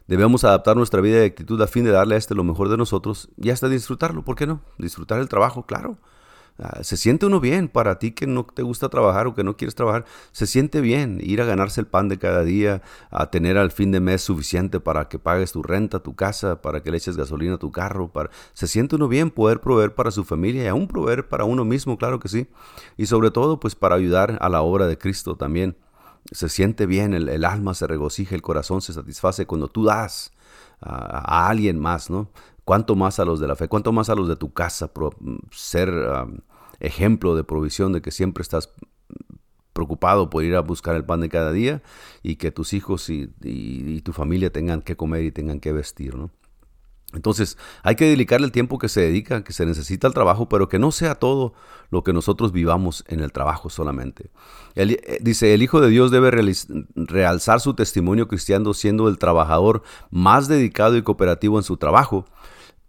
[0.08, 2.78] Debemos adaptar nuestra vida y actitud a fin de darle a este lo mejor de
[2.78, 4.24] nosotros y hasta disfrutarlo.
[4.24, 4.62] ¿Por qué no?
[4.78, 5.98] Disfrutar el trabajo, claro.
[6.58, 9.58] Ah, se siente uno bien para ti que no te gusta trabajar o que no
[9.58, 10.06] quieres trabajar.
[10.32, 13.92] Se siente bien ir a ganarse el pan de cada día, a tener al fin
[13.92, 17.56] de mes suficiente para que pagues tu renta, tu casa, para que le eches gasolina
[17.56, 18.08] a tu carro.
[18.08, 18.30] Para...
[18.54, 21.98] Se siente uno bien poder proveer para su familia y aún proveer para uno mismo,
[21.98, 22.48] claro que sí.
[22.96, 25.76] Y sobre todo, pues para ayudar a la obra de Cristo también.
[26.32, 30.32] Se siente bien, el, alma se regocija, el corazón se satisface cuando tú das
[30.82, 32.30] a, alguien más, ¿no?
[32.64, 34.92] Cuánto más a los de la fe, cuánto más a los de tu casa,
[35.52, 35.94] ser
[36.80, 38.70] ejemplo de provisión, de que siempre estás
[39.74, 41.84] preocupado por ir a buscar el pan de cada día
[42.24, 46.16] y que tus hijos y, y tu familia tengan que comer y tengan que vestir,
[46.16, 46.32] ¿no?
[47.16, 50.70] Entonces, hay que dedicarle el tiempo que se dedica, que se necesita al trabajo, pero
[50.70, 51.54] que no sea todo
[51.90, 54.30] lo que nosotros vivamos en el trabajo solamente.
[54.76, 56.32] Eh, dice, el Hijo de Dios debe
[56.96, 62.26] realzar su testimonio cristiano siendo el trabajador más dedicado y cooperativo en su trabajo,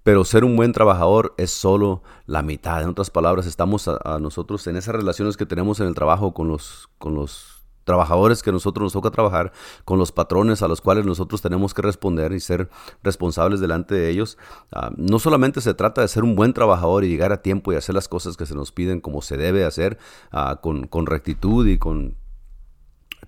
[0.03, 2.83] pero ser un buen trabajador es solo la mitad.
[2.83, 6.49] En otras palabras, estamos a, nosotros en esas relaciones que tenemos en el trabajo con
[6.49, 7.56] los, con los
[7.87, 9.53] trabajadores que nosotros nos toca trabajar,
[9.85, 12.69] con los patrones a los cuales nosotros tenemos que responder y ser
[13.03, 14.37] responsables delante de ellos.
[14.73, 17.77] Ah, no solamente se trata de ser un buen trabajador y llegar a tiempo y
[17.77, 19.99] hacer las cosas que se nos piden como se debe hacer,
[20.33, 22.17] ah, con, rectitud y con,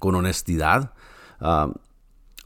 [0.01, 0.93] con honestidad.
[1.41, 1.71] Ah,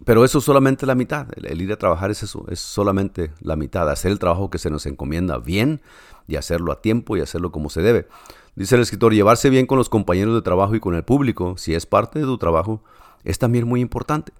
[0.04, 1.26] pero eso es solamente la mitad.
[1.36, 3.88] El, ir a trabajar es eso, es solamente la mitad.
[3.90, 5.80] Hacer el trabajo que se nos encomienda bien
[6.26, 8.08] y hacerlo a tiempo y hacerlo como se debe.
[8.54, 11.74] Dice el escritor, llevarse bien con los compañeros de trabajo y con el público, si
[11.74, 12.82] es parte de tu trabajo,
[13.24, 14.32] es también muy importante.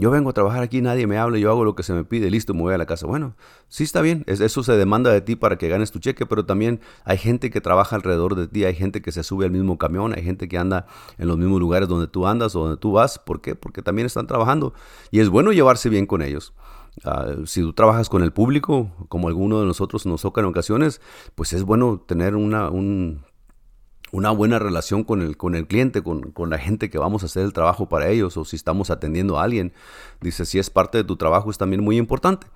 [0.00, 2.30] Yo vengo a trabajar aquí, nadie me habla, yo hago lo que se me pide,
[2.30, 3.06] listo, me voy a la casa.
[3.06, 3.34] Bueno,
[3.68, 6.80] sí está bien, eso se demanda de ti para que ganes tu cheque, pero también
[7.04, 10.14] hay gente que trabaja alrededor de ti, hay gente que se sube al mismo camión,
[10.14, 10.86] hay gente que anda
[11.18, 13.18] en los mismos lugares donde tú andas o donde tú vas.
[13.18, 13.54] ¿Por qué?
[13.54, 14.72] Porque también están trabajando
[15.10, 16.54] y es bueno llevarse bien con ellos.
[17.04, 21.02] Ah, si tú trabajas con el público, como alguno de nosotros nos toca en ocasiones,
[21.34, 23.20] pues es bueno tener una, un,
[24.12, 27.44] una buena relación con el, con el cliente, con, la gente que vamos a hacer
[27.44, 29.72] el trabajo para ellos o si estamos atendiendo a alguien.
[30.20, 32.46] Dice, si es parte de tu trabajo es también muy importante.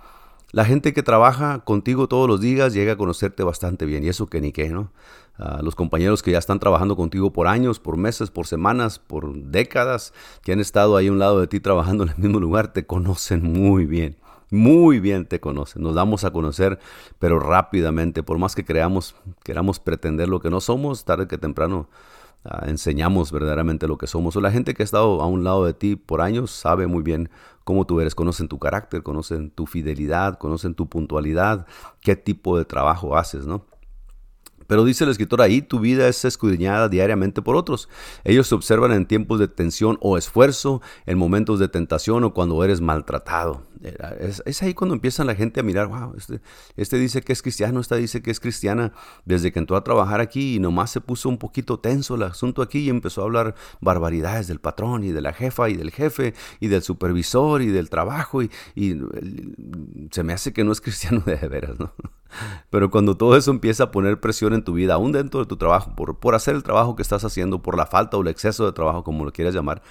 [0.52, 4.26] La gente que trabaja contigo todos los días llega a conocerte bastante bien y eso
[4.26, 4.92] que ni qué, ¿no?
[5.36, 9.34] Ah, los compañeros que ya están trabajando contigo por años, por meses, por semanas, por
[9.34, 10.12] décadas,
[10.42, 12.86] que han estado ahí a un lado de ti trabajando en el mismo lugar, te
[12.86, 14.16] conocen muy bien
[14.50, 16.78] muy bien te conocen, nos damos a conocer,
[17.18, 21.88] pero rápidamente, por más que creamos, queramos pretender lo que no somos, tarde que temprano
[22.44, 24.36] ah, enseñamos verdaderamente lo que somos.
[24.36, 27.02] O la gente que ha estado a un lado de ti por años sabe muy
[27.02, 27.30] bien
[27.64, 31.66] cómo tú eres, conocen tu carácter, conocen tu fidelidad, conocen tu puntualidad,
[32.00, 33.64] qué tipo de trabajo haces, ¿no?
[34.66, 37.88] Pero dice el escritor ahí, tu vida es escudriñada diariamente por otros.
[38.24, 42.62] Ellos se observan en tiempos de tensión o esfuerzo, en momentos de tentación o cuando
[42.64, 43.62] eres maltratado.
[44.18, 46.40] Es, ahí cuando empieza la gente a mirar, wow, este,
[46.76, 48.92] este, dice que es cristiano, esta dice que es cristiana,
[49.24, 52.62] desde que entró a trabajar aquí y nomás se puso un poquito tenso el asunto
[52.62, 56.34] aquí y empezó a hablar barbaridades del patrón y de la jefa y del jefe
[56.60, 58.98] y del supervisor y del trabajo y, y
[60.10, 61.92] se me hace que no es cristiano de veras, ¿no?
[62.70, 65.56] Pero cuando todo eso empieza a poner presión en tu vida, aún dentro de tu
[65.56, 68.66] trabajo, por, por hacer el trabajo que estás haciendo, por la falta o el exceso
[68.66, 69.82] de trabajo, como lo quieras llamar,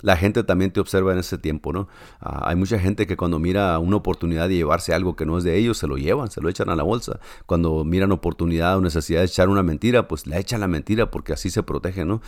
[0.00, 1.88] la gente también te observa en ese tiempo, ¿no?
[2.20, 5.44] Ah, hay mucha gente que cuando mira una oportunidad de llevarse algo que no es
[5.44, 7.20] de ellos, se lo llevan, se lo echan a la bolsa.
[7.46, 11.32] Cuando miran oportunidad o necesidad de echar una mentira, pues le echan la mentira porque
[11.32, 12.20] así se protege, ¿no?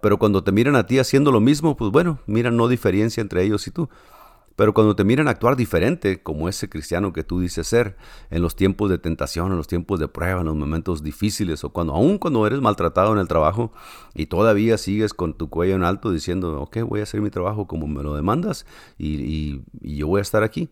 [0.00, 3.42] Pero cuando te miran a ti haciendo lo mismo, pues bueno, miran no diferencia entre
[3.42, 3.88] ellos y tú.
[4.56, 7.96] Pero cuando te miran actuar diferente, como ese cristiano que tú dices ser,
[8.30, 11.70] en los tiempos de tentación, en los tiempos de prueba, en los momentos difíciles, o
[11.70, 13.72] cuando aún cuando eres maltratado en el trabajo
[14.14, 17.66] y todavía sigues con tu cuello en alto diciendo, ok, voy a hacer mi trabajo
[17.66, 18.66] como me lo demandas
[18.98, 20.70] y, yo voy a estar aquí.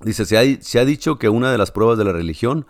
[0.00, 2.66] Dice, se ha, se ha dicho que una de las pruebas de la religión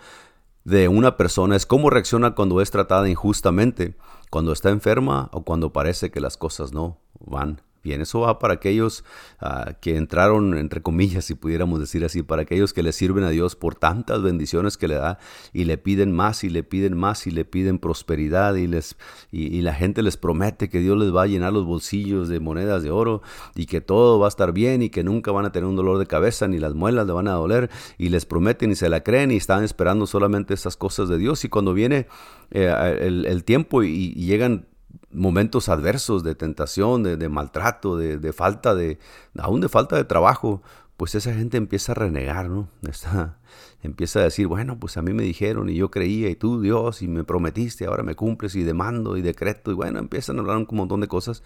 [0.65, 3.97] de una persona es cómo reacciona cuando es tratada injustamente,
[4.31, 8.55] cuando está enferma o cuando parece que las cosas no van Bien, eso va para
[8.55, 9.05] aquellos
[9.41, 13.31] ah, que entraron, entre comillas, si pudiéramos decir así, para aquellos que le sirven a
[13.31, 15.19] Dios por tantas bendiciones que le da
[15.55, 18.97] y le piden más y le piden más y le piden prosperidad y, les,
[19.33, 22.83] y, la gente les promete que Dios les va a llenar los bolsillos de monedas
[22.83, 23.23] de oro
[23.55, 25.97] y que todo va a estar bien y que nunca van a tener un dolor
[25.99, 29.03] de cabeza ni las muelas le van a doler y les prometen y se la
[29.03, 31.47] creen y están esperando solamente esas cosas de Dios.
[31.47, 32.09] Y cuando viene
[32.51, 34.67] eh, el, tiempo y llegan
[35.13, 38.99] momentos adversos de tentación, de, maltrato, de, falta de,
[39.39, 40.63] aún de falta de trabajo,
[40.97, 42.69] pues esa gente empieza a renegar, ¿no?
[43.83, 47.01] empieza a decir, bueno, pues a mí me dijeron y yo creía y tú Dios
[47.01, 50.59] y me prometiste, ahora me cumples y demando y decreto y bueno, empiezan a hablar
[50.59, 51.43] un montón de cosas.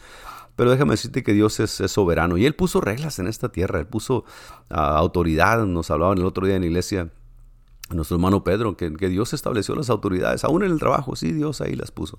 [0.57, 3.87] Pero déjame decirte que Dios es, soberano y Él puso reglas en esta tierra, Él
[3.87, 4.25] puso
[4.71, 7.11] ah, autoridad, nos hablaban el otro día en la iglesia
[7.91, 11.75] nuestro hermano Pedro, que, Dios estableció las autoridades, aún en el trabajo, sí, Dios ahí
[11.75, 12.19] las puso.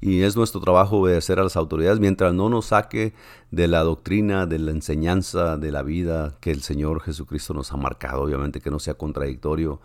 [0.00, 3.12] Y es nuestro trabajo obedecer a las autoridades mientras no nos saque
[3.50, 7.76] de la doctrina, de la enseñanza, de la vida que el Señor Jesucristo nos ha
[7.76, 9.80] marcado, obviamente que no sea contradictorio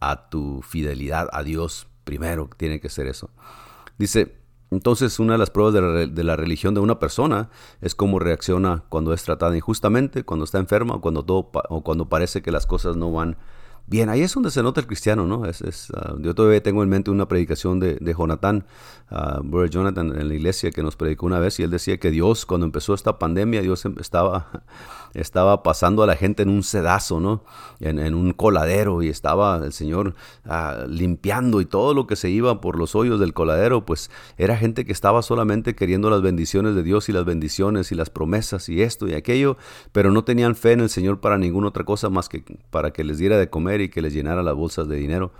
[0.00, 3.30] a tu fidelidad a Dios, primero tiene que ser eso.
[3.98, 8.84] Dice, entonces, una de las pruebas de la, religión de una persona es cómo reacciona
[8.88, 12.96] cuando es tratada injustamente, cuando está enferma cuando, todo, o cuando parece que las cosas
[12.96, 13.36] no van
[13.90, 15.44] Bien, ahí es donde se nota el cristiano, ¿no?
[15.46, 18.64] Es, ah, yo todavía tengo en mente una predicación de, de Jonathan,
[19.10, 22.12] uh, Brother Jonathan, en la iglesia que nos predicó una vez y él decía que
[22.12, 24.62] Dios, cuando empezó esta pandemia, Dios em, estaba,
[25.14, 27.42] estaba pasando a la gente en un sedazo, ¿no?
[27.80, 30.14] En, un coladero y estaba el Señor
[30.46, 34.56] uh, limpiando y todo lo que se iba por los hoyos del coladero, pues era
[34.56, 38.68] gente que estaba solamente queriendo las bendiciones de Dios y las bendiciones y las promesas
[38.68, 39.56] y esto y aquello,
[39.92, 43.04] pero no tenían fe en el Señor para ninguna otra cosa más que para que
[43.04, 45.32] les diera de comer y que les llenara las bolsas de dinero.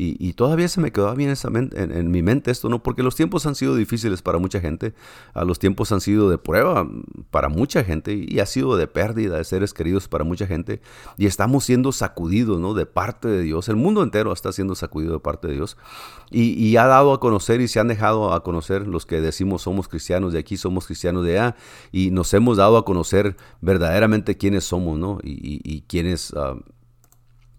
[0.00, 2.80] Y, todavía se me quedaba bien esa en, mi mente esto, ¿no?
[2.84, 4.94] Porque los tiempos han sido difíciles para mucha gente,
[5.34, 6.88] a los tiempos han sido de prueba
[7.32, 10.80] para mucha gente y ha sido de pérdida de seres queridos para mucha gente
[11.16, 12.74] y estamos siendo sacudidos, ¿no?
[12.74, 15.76] De parte de Dios, el mundo entero está siendo sacudido de parte de Dios
[16.30, 19.88] y, ha dado a conocer y se han dejado a conocer los que decimos somos
[19.88, 21.56] cristianos de aquí, somos cristianos de allá
[21.90, 25.18] y nos hemos dado a conocer verdaderamente quiénes somos, ¿no?
[25.24, 26.32] Y, y, quiénes...
[26.36, 26.54] Ah,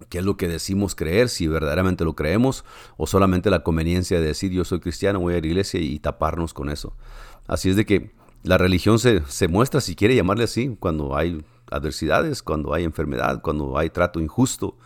[0.09, 2.65] qué es lo que decimos creer, si verdaderamente lo creemos
[2.97, 6.53] o solamente la conveniencia de decir yo soy cristiano, voy a la iglesia y taparnos
[6.53, 6.95] con eso.
[7.47, 8.11] Así es de que
[8.43, 13.77] la religión se, muestra, si quiere llamarle así, cuando hay adversidades, cuando hay enfermedad, cuando
[13.77, 14.77] hay trato injusto.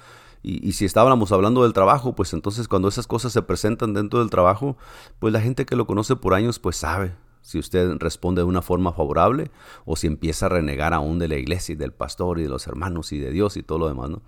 [0.42, 4.20] Y, y, si estábamos hablando del trabajo, pues entonces cuando esas cosas se presentan dentro
[4.20, 4.76] del trabajo,
[5.20, 8.62] pues la gente que lo conoce por años, pues sabe, si usted responde de una
[8.62, 9.52] forma favorable
[9.86, 12.66] o si empieza a renegar aún de la iglesia y del pastor y de los
[12.66, 14.10] hermanos y de Dios y todo lo demás.
[14.10, 14.22] ¿no?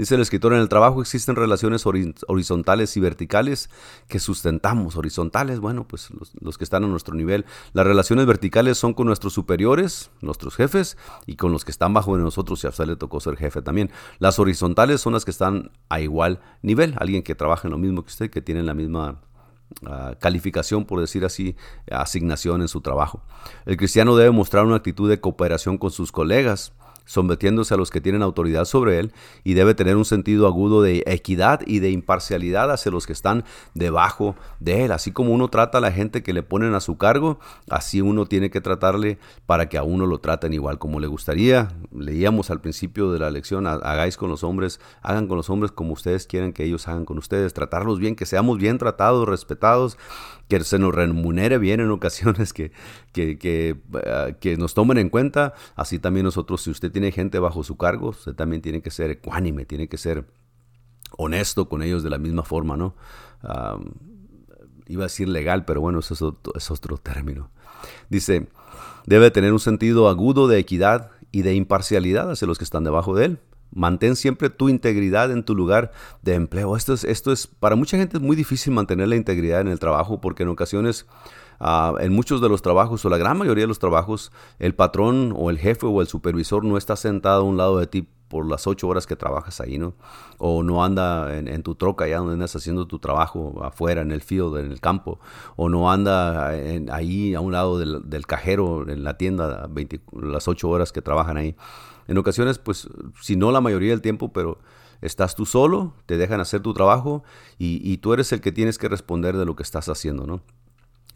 [0.00, 3.68] Dice el escritor, en el trabajo existen relaciones horizontales y verticales
[4.08, 4.96] que sustentamos.
[4.96, 6.08] Horizontales, bueno, pues
[6.40, 7.44] los, que están a nuestro nivel.
[7.74, 12.16] Las relaciones verticales son con nuestros superiores, nuestros jefes, y con los que están bajo
[12.16, 13.90] de nosotros, si a usted le tocó ser jefe también.
[14.20, 16.94] Las horizontales son las que están a igual nivel.
[16.98, 19.20] Alguien que trabaja en lo mismo que usted, que tiene la misma
[19.86, 21.56] ah, calificación, por decir así,
[21.90, 23.22] asignación en su trabajo.
[23.66, 26.72] El cristiano debe mostrar una actitud de cooperación con sus colegas
[27.10, 31.02] sometiéndose a los que tienen autoridad sobre él, y debe tener un sentido agudo de
[31.06, 33.44] equidad y de imparcialidad hacia los que están
[33.74, 34.92] debajo de él.
[34.92, 38.26] Así como uno trata a la gente que le ponen a su cargo, así uno
[38.26, 41.72] tiene que tratarle para que a uno lo traten igual como le gustaría.
[41.92, 45.94] Leíamos al principio de la lección, hagáis con los hombres, hagan con los hombres como
[45.94, 49.98] ustedes quieren que ellos hagan con ustedes, tratarlos bien, que seamos bien tratados, respetados,
[50.50, 52.72] que se nos remunere bien en ocasiones, que,
[53.12, 57.38] que, ah, que nos tomen en cuenta, así también nosotros, si usted tiene tiene gente
[57.38, 60.26] bajo su cargo, usted también tiene que ser ecuánime, tiene que ser
[61.16, 62.94] honesto con ellos de la misma forma, ¿no?
[64.86, 67.48] iba a decir legal, pero bueno, eso es otro, es otro término.
[68.10, 68.48] Dice,
[69.06, 73.14] debe tener un sentido agudo de equidad y de imparcialidad hacia los que están debajo
[73.14, 73.38] de él.
[73.72, 76.76] Mantén siempre tu integridad en tu lugar de empleo.
[76.76, 79.78] Esto es, esto es, para mucha gente es muy difícil mantener la integridad en el
[79.78, 81.06] trabajo porque en ocasiones
[81.62, 85.34] Ah, en muchos de los trabajos, o la gran mayoría de los trabajos, el patrón
[85.36, 88.48] o el jefe o el supervisor no está sentado a un lado de ti por
[88.48, 89.92] las ocho horas que trabajas ahí, ¿no?
[90.38, 94.22] O no anda en, tu troca allá donde andas haciendo tu trabajo afuera, en el
[94.22, 95.20] field, en el campo.
[95.56, 99.68] O no anda ahí a un lado del, cajero en la tienda
[100.12, 101.56] las ocho horas que trabajan ahí.
[102.10, 102.88] En ocasiones, pues,
[103.22, 104.58] si no la mayoría del tiempo, pero
[105.00, 107.22] estás tú solo, te dejan hacer tu trabajo
[107.56, 110.42] y, tú eres el que tienes que responder de lo que estás haciendo, ¿no?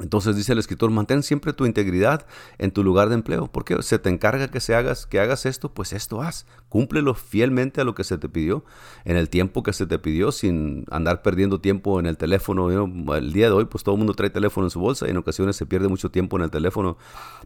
[0.01, 2.27] Entonces dice el escritor, mantén siempre tu integridad
[2.59, 5.73] en tu lugar de empleo, porque se te encarga que se hagas, que hagas esto,
[5.73, 8.65] pues esto haz, cúmplelo fielmente a lo que se te pidió,
[9.05, 12.69] en el tiempo que se te pidió, sin andar perdiendo tiempo en el teléfono.
[13.15, 15.55] El día de hoy, pues todo mundo trae teléfono en su bolsa y en ocasiones
[15.55, 16.97] se pierde mucho tiempo en el teléfono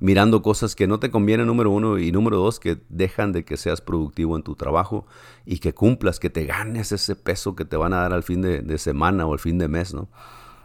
[0.00, 3.58] mirando cosas que no te convienen, número uno, y número dos, que dejan de que
[3.58, 5.06] seas productivo en tu trabajo
[5.44, 8.40] y que cumplas, que te ganes ese peso que te van a dar al fin
[8.40, 10.08] de, de semana o al fin de mes, ¿no?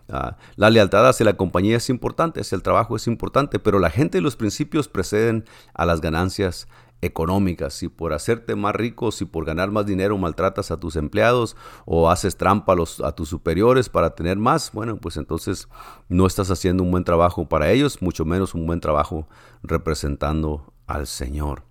[0.09, 3.89] Ah, la lealtad hacia la compañía es importante, hacia el trabajo es importante, pero la
[3.89, 6.67] gente y los principios preceden a las ganancias
[7.01, 7.73] económicas.
[7.73, 12.09] Si por hacerte más rico, si por ganar más dinero maltratas a tus empleados o
[12.09, 15.67] haces trampa a, a tus superiores para tener más, bueno, pues entonces
[16.09, 19.27] no estás haciendo un buen trabajo para ellos, mucho menos un buen trabajo
[19.61, 21.63] representando al Señor.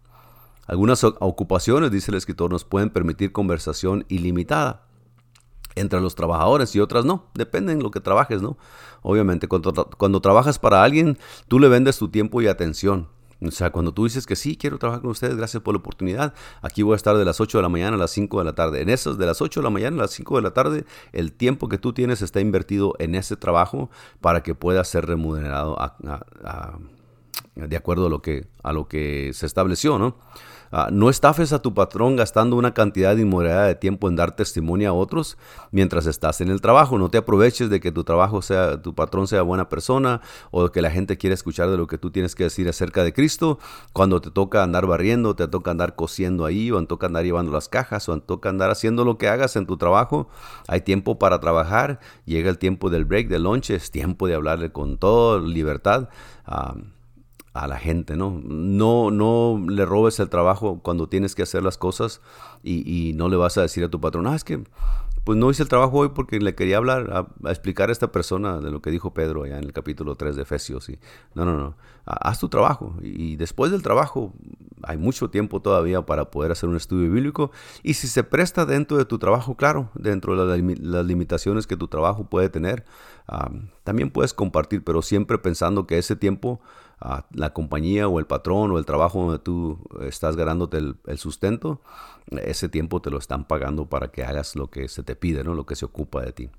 [0.66, 4.86] Algunas ocupaciones, dice el escritor, nos pueden permitir conversación ilimitada
[5.74, 7.26] entre los trabajadores y otras no.
[7.34, 8.56] Depende en lo que trabajes, ¿no?
[9.02, 13.08] Obviamente, cuando, cuando trabajas para alguien, tú le vendes tu tiempo y atención.
[13.44, 16.34] O sea, cuando tú dices que sí, quiero trabajar con ustedes, gracias por la oportunidad,
[16.60, 18.54] aquí voy a estar de las 8 de la mañana a las 5 de la
[18.54, 18.82] tarde.
[18.82, 21.32] En esas, de las 8 de la mañana a las 5 de la tarde, el
[21.32, 25.76] tiempo que tú tienes está invertido en ese trabajo para que pueda ser remunerado
[27.54, 30.16] de acuerdo a lo, que, a lo que se estableció, ¿no?
[30.74, 34.88] Ah, no estafes a tu patrón gastando una cantidad inmoderada de tiempo en dar testimonio
[34.88, 35.36] a otros
[35.70, 36.96] mientras estás en el trabajo.
[36.96, 40.80] No te aproveches de que tu trabajo sea, tu patrón sea buena persona o que
[40.80, 43.58] la gente quiera escuchar de lo que tú tienes que decir acerca de Cristo.
[43.92, 47.52] Cuando te toca andar barriendo, te toca andar cosiendo ahí, o te toca andar llevando
[47.52, 50.28] las cajas, o te toca andar haciendo lo que hagas en tu trabajo.
[50.68, 52.00] Hay tiempo para trabajar.
[52.24, 56.08] Llega el tiempo del break, del lunch, es tiempo de hablarle con toda libertad.
[56.46, 56.74] Ah,
[57.54, 58.40] a la gente, ¿no?
[58.44, 62.20] No, no le robes el trabajo cuando tienes que hacer las cosas
[62.62, 64.62] y, no le vas a decir a tu patrón, ah, es que
[65.24, 68.58] pues no hice el trabajo hoy porque le quería hablar, a, explicar a esta persona
[68.58, 70.88] de lo que dijo Pedro allá en el capítulo 3 de Efesios.
[70.88, 70.98] Y,
[71.34, 74.32] no, no, no, haz tu trabajo y después del trabajo
[74.82, 77.52] hay mucho tiempo todavía para poder hacer un estudio bíblico
[77.84, 81.86] y si se presta dentro de tu trabajo, claro, dentro de las limitaciones que tu
[81.86, 82.84] trabajo puede tener,
[83.84, 86.60] también puedes compartir, pero siempre pensando que ese tiempo
[87.32, 91.80] la compañía o el patrón o el trabajo donde tú estás ganándote el, sustento,
[92.30, 95.54] ese tiempo te lo están pagando para que hagas lo que se te pide, ¿no?
[95.54, 96.50] lo que se ocupa de ti.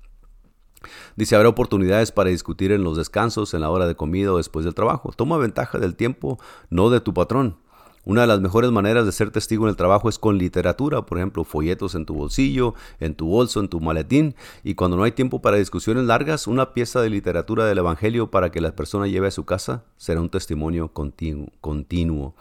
[1.16, 4.64] Dice, habrá oportunidades para discutir en los descansos, en la hora de comida o después
[4.64, 5.12] del trabajo.
[5.16, 7.56] Toma ventaja del tiempo, no de tu patrón.
[8.04, 11.18] Una de las mejores maneras de ser testigo en el trabajo es con literatura, por
[11.18, 15.12] ejemplo, folletos en tu bolsillo, en tu bolso, en tu maletín, y cuando no hay
[15.12, 19.28] tiempo para discusiones largas, una pieza de literatura del Evangelio para que la persona lleve
[19.28, 22.34] a su casa será un testimonio continuo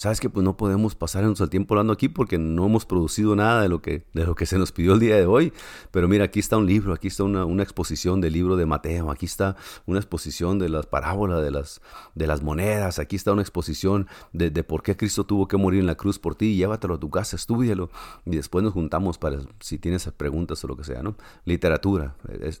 [0.00, 3.60] sabes que pues no podemos pasarnos el tiempo hablando aquí porque no hemos producido nada
[3.60, 5.52] de lo que, de lo que se nos pidió el día de hoy.
[5.90, 9.26] Pero mira, aquí está un libro, aquí está una, exposición del libro de Mateo, aquí
[9.26, 11.82] está una exposición de las parábolas de las,
[12.14, 15.80] de las monedas, aquí está una exposición de, de, por qué Cristo tuvo que morir
[15.80, 16.56] en la cruz por ti.
[16.56, 17.90] Llévatelo a tu casa, estúdialo
[18.24, 21.14] y después nos juntamos para si tienes preguntas o lo que sea, ¿no?
[21.44, 22.14] Literatura.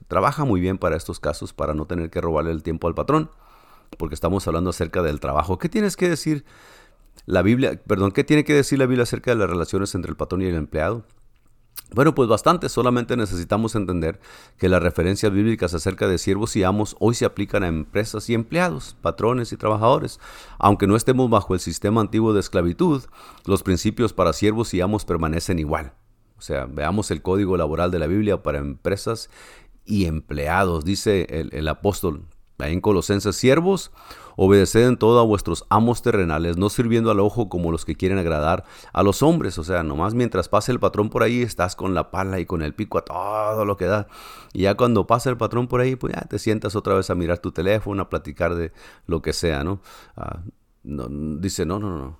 [0.08, 3.30] trabaja muy bien para estos casos para no tener que robarle el tiempo al patrón
[3.96, 5.58] porque estamos hablando acerca del trabajo.
[5.58, 6.44] ¿Qué tienes que decir?
[7.26, 10.16] La Biblia, perdón, ¿qué tiene que decir la Biblia acerca de las relaciones entre el
[10.16, 11.04] patrón y el empleado?
[11.92, 14.20] Bueno, pues bastante, solamente necesitamos entender
[14.58, 18.34] que las referencias bíblicas acerca de siervos y amos hoy se aplican a empresas y
[18.34, 20.20] empleados, patrones y trabajadores.
[20.58, 23.02] Aunque no estemos bajo el sistema antiguo de esclavitud,
[23.44, 25.92] los principios para siervos y amos permanecen igual.
[26.38, 29.28] O sea, veamos el código laboral de la Biblia para empresas
[29.84, 32.24] y empleados, dice el, el apóstol
[32.68, 33.90] en Colosenses, siervos,
[34.42, 38.16] obedeced en todo a vuestros amos terrenales, no sirviendo al ojo como los que quieren
[38.16, 39.58] agradar a los hombres.
[39.58, 42.62] O sea, nomás mientras pase el patrón por ahí, estás con la pala y con
[42.62, 44.06] el pico a todo lo que da.
[44.54, 47.14] Y ya cuando pasa el patrón por ahí, pues ya te sientas otra vez a
[47.14, 48.72] mirar tu teléfono, a platicar de
[49.06, 49.82] lo que sea, ¿no?
[50.16, 50.38] Ah,
[50.84, 52.18] no dice, no, no, no.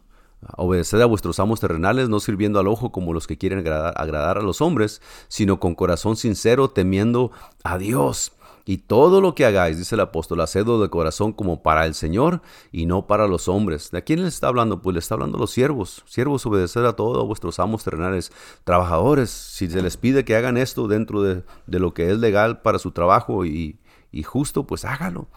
[0.58, 4.36] Obedeced a vuestros amos terrenales, no sirviendo al ojo como los que quieren agradar, agradar
[4.36, 7.30] a los hombres, sino con corazón sincero, temiendo
[7.64, 8.32] a Dios.
[8.64, 12.42] Y todo lo que hagáis, dice el apóstol, hacedlo de corazón como para el Señor
[12.72, 13.90] y no para los hombres.
[13.90, 14.82] ¿De quién le está hablando?
[14.82, 16.02] Pues le está hablando a los siervos.
[16.06, 18.32] Siervos, obedecer a todos vuestros amos terrenales.
[18.64, 22.78] Trabajadores, si se les pide que hagan esto dentro de, lo que es legal para
[22.78, 23.80] su trabajo y,
[24.12, 25.28] y justo, pues hágalo.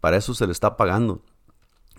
[0.00, 1.22] Para eso se le está pagando.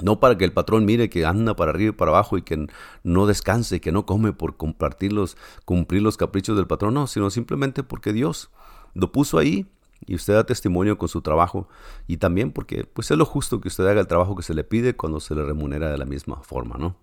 [0.01, 2.67] No para que el patrón mire que anda para arriba y para abajo y que
[3.03, 5.13] no descanse, que no come por compartir
[5.65, 8.49] cumplir los caprichos del patrón, no, sino simplemente porque Dios
[8.95, 9.67] lo puso ahí
[10.05, 11.67] y usted da testimonio con su trabajo
[12.07, 14.63] y también porque pues es lo justo que usted haga el trabajo que se le
[14.63, 16.95] pide cuando se le remunera de la misma forma, ¿no?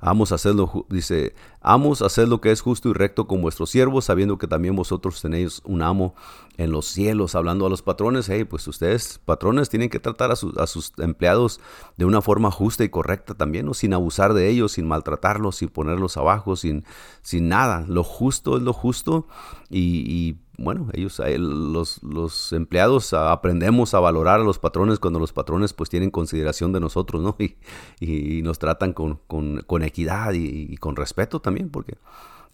[0.00, 4.36] Amos hacerlo, dice, amos hacer lo que es justo y recto con vuestros siervos, sabiendo
[4.36, 6.14] que también vosotros tenéis un amo
[6.58, 10.36] en los cielos, hablando a los patrones, hey, pues ustedes, patrones, tienen que tratar a,
[10.36, 11.60] sus empleados
[11.96, 13.74] de una forma justa y correcta también, ¿no?
[13.74, 16.84] sin abusar de ellos, sin maltratarlos, sin ponerlos abajo, sin,
[17.22, 17.84] sin nada.
[17.88, 19.26] Lo justo es lo justo
[19.70, 25.72] y bueno, ellos, los, los, empleados aprendemos a valorar a los patrones cuando los patrones
[25.72, 27.36] pues tienen consideración de nosotros, ¿no?
[28.00, 31.98] Y, nos tratan con, con, con equidad y, con respeto también, porque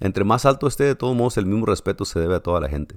[0.01, 2.69] entre más alto esté, de todos modos, el mismo respeto se debe a toda la
[2.69, 2.97] gente.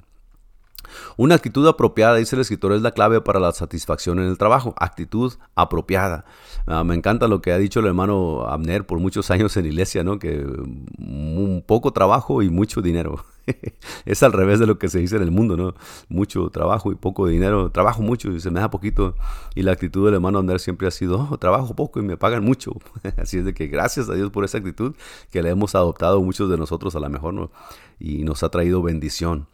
[1.17, 4.75] Una actitud apropiada, dice el escritor, es la clave para la satisfacción en el trabajo.
[4.77, 6.25] Actitud apropiada.
[6.67, 10.03] Ah, me encanta lo que ha dicho el hermano Abner por muchos años en iglesia,
[10.03, 10.19] ¿no?
[10.19, 13.25] Que un poco trabajo y mucho dinero.
[14.05, 15.73] es al revés de lo que se dice en el mundo, ¿no?
[16.09, 17.71] Mucho trabajo y poco dinero.
[17.71, 19.15] Trabajo mucho y se me da poquito.
[19.55, 22.43] Y la actitud del hermano Abner siempre ha sido, oh, trabajo poco y me pagan
[22.43, 22.71] mucho.
[23.17, 24.95] Así es de que gracias a Dios por esa actitud
[25.31, 27.51] que le hemos adoptado muchos de nosotros a lo mejor.
[27.99, 29.47] Y nos ha traído bendición.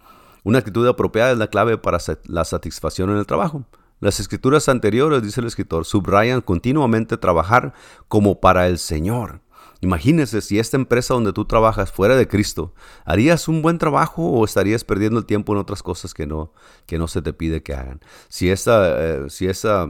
[0.44, 3.64] Una actitud apropiada es la clave para la satisfacción en el trabajo.
[4.00, 7.74] Las escrituras anteriores, dice el escritor, subrayan continuamente trabajar
[8.08, 9.42] como para el Señor.
[9.82, 12.74] Imagínese si esta empresa donde tú trabajas fuera de Cristo,
[13.04, 16.54] ¿harías un buen trabajo o estarías perdiendo el tiempo en otras cosas que no,
[16.86, 18.00] que no se te pide que hagan?
[18.30, 19.88] Si esta, eh, si esa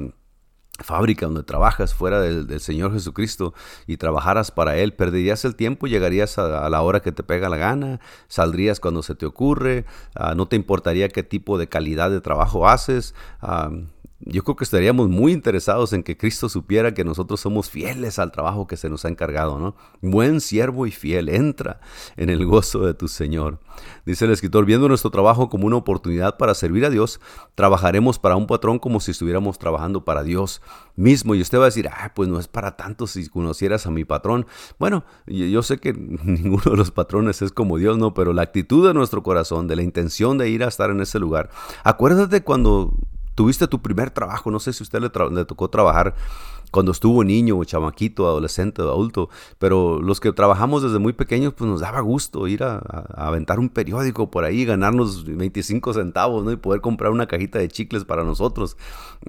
[0.80, 3.54] fábrica donde trabajas fuera del, Señor Jesucristo
[3.86, 7.58] y trabajaras para Él, perderías el tiempo, llegarías a, la hora que te pega la
[7.58, 9.86] gana, saldrías cuando se te ocurre,
[10.16, 13.14] ah, no te importaría qué tipo de calidad de trabajo haces.
[13.42, 13.72] Ah,
[14.24, 18.32] yo creo que estaríamos muy interesados en que Cristo supiera que nosotros somos fieles al
[18.32, 19.76] trabajo que se nos ha encargado, ¿no?
[20.02, 21.80] Buen siervo y fiel, entra
[22.18, 23.60] en el gozo de tu Señor.
[24.06, 27.20] Dice el escritor, viendo nuestro trabajo como una oportunidad para servir a Dios,
[27.56, 30.62] trabajaremos para un patrón como si estuviéramos trabajando para Dios
[30.96, 31.34] mismo.
[31.34, 34.06] Y usted va a decir, ah, pues no es para tanto si conocieras a mi
[34.06, 34.46] patrón.
[34.78, 35.94] Bueno, yo sé que
[36.24, 38.14] ninguno de los patrones es como Dios, ¿no?
[38.14, 41.18] Pero la actitud de nuestro corazón, de la intención de ir a estar en ese
[41.18, 41.50] lugar.
[41.84, 42.94] Acuérdate cuando
[43.42, 46.14] tuviste tu primer trabajo, no sé si a usted le, le tocó trabajar
[46.72, 51.54] cuando estuvo niño o chamaquito, adolescente o adulto, pero los que trabajamos desde muy pequeños,
[51.54, 52.78] pues nos daba gusto ir a,
[53.16, 56.52] aventar un periódico por ahí, ganarnos 25 centavos, ¿no?
[56.52, 58.78] Y poder comprar una cajita de chicles para nosotros.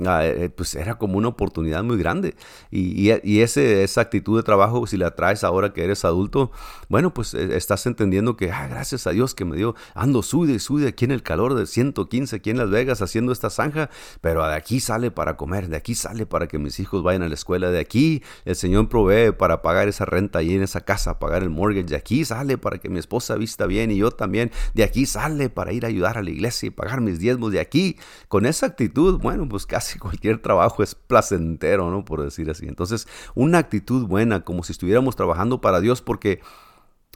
[0.06, 2.34] Ah, eh, pues era como una oportunidad muy grande.
[2.70, 6.50] Y, y, ese, esa actitud de trabajo, si la traes ahora que eres adulto,
[6.88, 10.58] bueno, pues eh, estás entendiendo que, ah, gracias a Dios que me dio, ando sude,
[10.60, 13.90] sude aquí en el calor de 115, aquí en Las Vegas, haciendo esta zanja,
[14.20, 17.31] pero de aquí sale para comer, de aquí sale para que mis hijos vayan a
[17.32, 21.18] la escuela de aquí, el Señor provee para pagar esa renta ahí en esa casa,
[21.18, 24.52] pagar el mortgage, de aquí sale para que mi esposa vista bien y yo también,
[24.74, 27.60] de aquí sale para ir a ayudar a la iglesia y pagar mis diezmos de
[27.60, 27.96] aquí.
[28.28, 32.04] Con esa actitud, bueno, pues casi cualquier trabajo es placentero, ¿no?
[32.04, 32.66] Por decir así.
[32.66, 36.40] Entonces, una actitud buena, como si estuviéramos trabajando para Dios, porque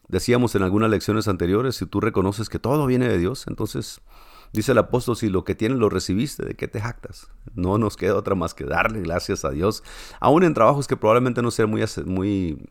[0.09, 4.01] decíamos en algunas lecciones anteriores, si tú reconoces que todo viene de Dios, entonces
[4.53, 7.31] Dice el apóstol, si lo que tienes lo recibiste, ¿de qué te jactas?
[7.55, 9.83] No nos queda otra más que darle gracias a Dios,
[10.21, 12.69] aún en trabajos que probablemente no sean muy, muy,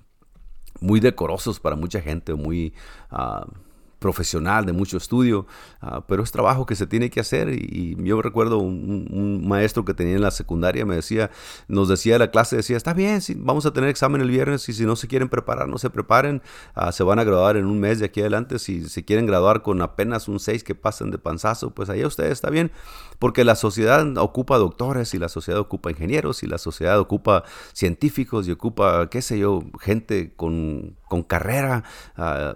[0.79, 2.73] muy decorosos para mucha gente, muy...
[3.11, 3.64] Uh,
[4.05, 5.47] profesional, de mucho estudio,
[5.81, 7.49] ah, pero es trabajo que se tiene que hacer.
[7.49, 11.31] Y, yo recuerdo un, maestro que tenía en la secundaria, me decía,
[11.67, 14.85] nos decía la clase, decía, está bien, vamos a tener examen el viernes y si
[14.85, 16.43] no se quieren preparar, no se preparen,
[16.75, 19.63] ah, se van a graduar en un mes de aquí adelante, si se quieren graduar
[19.63, 22.71] con apenas un 6 que pasen de panzazo, pues ahí ustedes está bien,
[23.17, 27.43] porque la sociedad ocupa doctores y la sociedad ocupa ingenieros y la sociedad ocupa
[27.73, 31.83] científicos y ocupa, qué sé yo, gente con, con carrera.
[32.17, 32.53] Uh,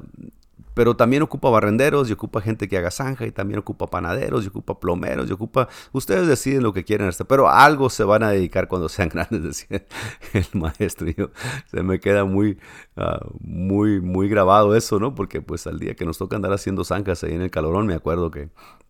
[0.80, 4.48] pero también ocupa barrenderos y ocupa gente que haga zanja y también ocupa panaderos y
[4.48, 5.68] ocupa plomeros y ocupa...
[5.92, 9.44] Ustedes deciden lo que quieren hacer, pero algo se van a dedicar cuando sean grandes,
[9.44, 9.84] decía
[10.32, 11.10] el maestro.
[11.10, 11.32] Yo,
[11.70, 12.60] se me queda muy,
[12.96, 15.16] ah, muy, muy grabado eso, ¿no?
[15.16, 17.96] Porque pues al día que nos toca andar haciendo zanjas ahí en el calorón, me
[17.96, 18.48] acuerdo que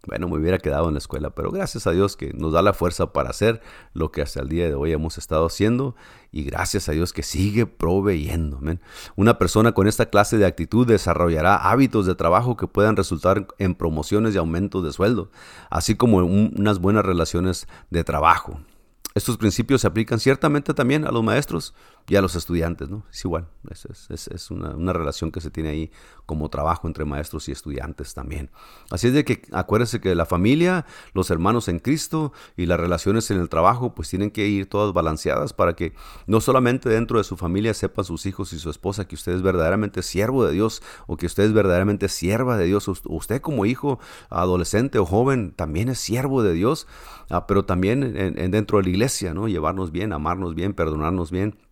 [0.07, 2.73] bueno, me hubiera quedado en la escuela, pero gracias a Dios que nos da la
[2.73, 3.61] fuerza para hacer
[3.93, 5.95] lo que hasta el día de hoy hemos estado haciendo
[6.31, 8.59] y gracias a Dios que sigue proveyendo.
[9.17, 13.75] Una persona con esta clase de actitud desarrollará hábitos de trabajo que puedan resultar en
[13.75, 15.31] promociones y aumentos de sueldo,
[15.69, 18.59] así como unas buenas relaciones de trabajo.
[19.15, 21.73] Estos principios se aplican ciertamente también a los maestros
[22.09, 23.05] y a los estudiantes, ¿no?
[23.11, 25.91] Es igual, es, una, relación que se tiene ahí
[26.25, 28.49] como trabajo entre maestros y estudiantes también.
[28.89, 33.29] Así es de que acuérdense que la familia, los hermanos en Cristo y las relaciones
[33.29, 35.93] en el trabajo, pues tienen que ir todas balanceadas para que
[36.25, 39.43] no solamente dentro de su familia sepan sus hijos y su esposa que usted es
[39.43, 42.87] verdaderamente siervo de Dios o que usted es verdaderamente sierva de Dios.
[42.87, 43.99] Usted como hijo
[44.31, 46.87] adolescente o joven también es siervo de Dios,
[47.29, 49.47] ah, pero también en, dentro de la iglesia, ¿no?
[49.47, 51.68] Llevarnos bien, amarnos bien, perdonarnos bien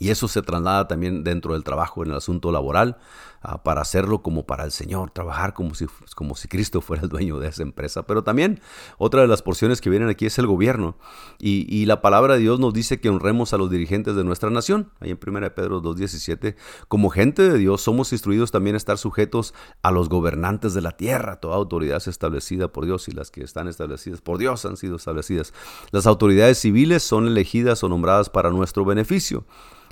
[0.00, 2.96] y eso se traslada también dentro del trabajo en el asunto laboral.
[3.42, 7.08] Ah, para hacerlo como para el Señor, trabajar como si, como si Cristo fuera el
[7.08, 8.02] dueño de esa empresa.
[8.06, 8.60] Pero también
[8.98, 10.96] otra de las porciones que vienen aquí es el gobierno.
[11.38, 14.90] Y, la palabra de Dios nos dice que honremos a los dirigentes de nuestra nación.
[15.00, 16.54] Ahí en 1 Pedro 2.17,
[16.88, 20.92] como gente de Dios somos instruidos también a estar sujetos a los gobernantes de la
[20.92, 21.40] tierra.
[21.40, 24.96] Toda autoridad es establecida por Dios y las que están establecidas por Dios han sido
[24.96, 25.52] establecidas.
[25.92, 29.44] Las autoridades civiles son elegidas o nombradas para nuestro beneficio.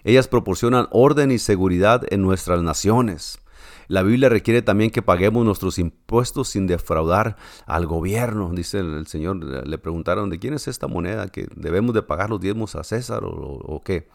[0.04, 3.40] Ellas proporcionan orden y seguridad en nuestras naciones.
[3.88, 7.36] La Biblia requiere también que paguemos nuestros impuestos sin defraudar
[7.66, 8.50] al gobierno.
[8.54, 11.28] Dice el, Señor, le preguntaron, ¿de quién es esta moneda?
[11.28, 14.08] ¿Que debemos de pagar los diezmos a César o, qué?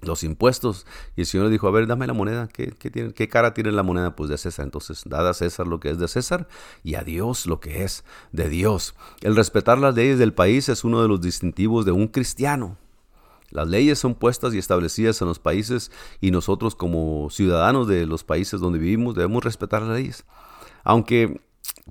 [0.00, 0.86] Los impuestos.
[1.14, 2.48] Y el Señor dijo, a ver, dame la moneda.
[2.48, 4.16] ¿Qué, tiene, ¿Qué cara tiene la moneda?
[4.16, 4.64] Pues de César.
[4.64, 6.48] Entonces, dada a César lo que es de César
[6.82, 8.94] y a Dios lo que es de Dios.
[9.20, 12.78] El respetar las leyes del país es uno de los distintivos de un cristiano.
[13.50, 15.90] Las leyes son puestas y establecidas en los países
[16.20, 20.24] y nosotros como ciudadanos de los países donde vivimos debemos respetar las leyes.
[20.84, 21.40] Aunque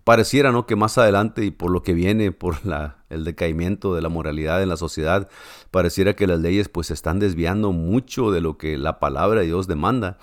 [0.04, 0.66] pareciera ¿no?
[0.66, 4.64] que más adelante y por lo que viene, por la, el decaimiento de la moralidad
[4.64, 5.30] en la sociedad,
[5.72, 9.48] pareciera que las leyes pues se están desviando mucho de lo que la palabra de
[9.48, 10.18] Dios demanda.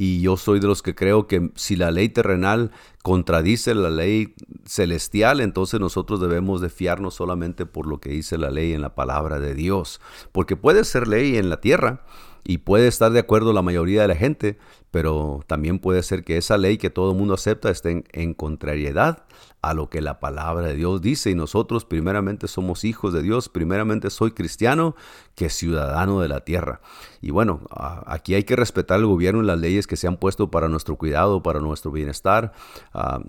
[0.00, 2.70] Y yo soy de los que creo que si la ley terrenal
[3.02, 4.32] contradice la ley
[4.64, 8.94] celestial, entonces nosotros debemos de fiarnos solamente por lo que dice la ley en la
[8.94, 10.00] palabra de Dios.
[10.30, 12.04] Porque puede ser ley en la tierra,
[12.44, 14.56] y puede estar de acuerdo la mayoría de la gente,
[14.90, 19.24] pero también puede ser que esa ley que todo el mundo acepta esté en, contrariedad
[19.60, 23.48] a lo que la palabra de Dios dice y nosotros primeramente somos hijos de Dios,
[23.48, 24.94] primeramente soy cristiano
[25.34, 26.80] que ciudadano de la tierra.
[27.20, 27.60] Y bueno,
[28.06, 30.96] aquí hay que respetar el gobierno y las leyes que se han puesto para nuestro
[30.96, 32.52] cuidado, para nuestro bienestar,
[32.94, 33.20] ah,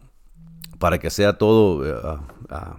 [0.77, 1.83] para que sea todo...
[2.49, 2.77] Ah,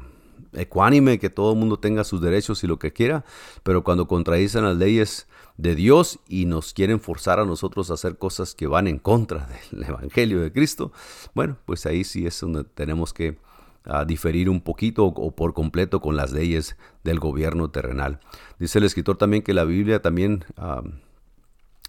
[0.53, 3.25] ecuánime, que todo el mundo tenga sus derechos y lo que quiera,
[3.63, 5.29] pero cuando contradicen las leyes
[5.61, 9.49] de Dios y nos quieren forzar a nosotros a hacer cosas que van en contra
[9.71, 10.93] del Evangelio de Cristo,
[11.35, 13.39] bueno, pues ahí sí es donde tenemos que
[13.85, 18.21] ah, diferir un poquito o, por completo con las leyes del gobierno terrenal.
[18.59, 20.45] Dice el escritor también que la Biblia también...
[20.57, 20.83] Ah,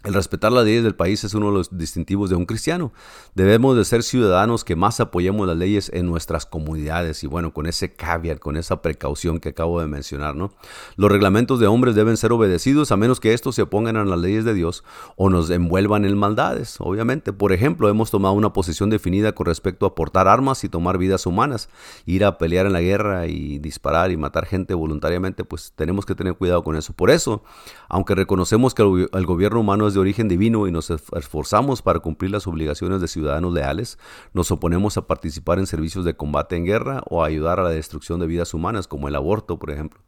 [0.03, 2.91] el respetar las leyes del país es uno de los distintivos de un cristiano.
[3.35, 7.67] Debemos de ser ciudadanos que más apoyemos las leyes en nuestras comunidades y bueno, con
[7.67, 10.51] ese caveat, con esa precaución que acabo de mencionar, ¿no?
[10.95, 14.19] Los reglamentos de hombres deben ser obedecidos a menos que estos se opongan a las
[14.19, 14.83] leyes de Dios
[15.17, 17.31] o nos envuelvan en maldades, obviamente.
[17.31, 21.27] Por ejemplo, hemos tomado una posición definida con respecto a portar armas y tomar vidas
[21.27, 21.69] humanas,
[22.07, 26.15] ir a pelear en la guerra y disparar y matar gente voluntariamente, pues tenemos que
[26.15, 26.93] tener cuidado con eso.
[26.93, 27.43] Por eso,
[27.87, 32.47] aunque reconocemos que el gobierno humano de origen divino y nos esforzamos para cumplir las
[32.47, 33.97] obligaciones de ciudadanos leales,
[34.33, 37.69] nos oponemos a participar en servicios de combate en guerra o a ayudar a la
[37.69, 39.99] destrucción de vidas humanas, como el aborto, por ejemplo.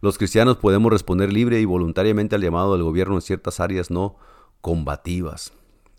[0.00, 4.16] Los cristianos podemos responder libre y voluntariamente al llamado del gobierno en ciertas áreas no
[4.60, 5.52] combativas.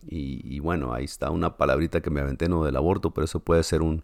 [0.06, 3.64] Y, bueno, ahí está una palabrita que me aventé no del aborto, pero eso puede
[3.64, 4.04] ser un,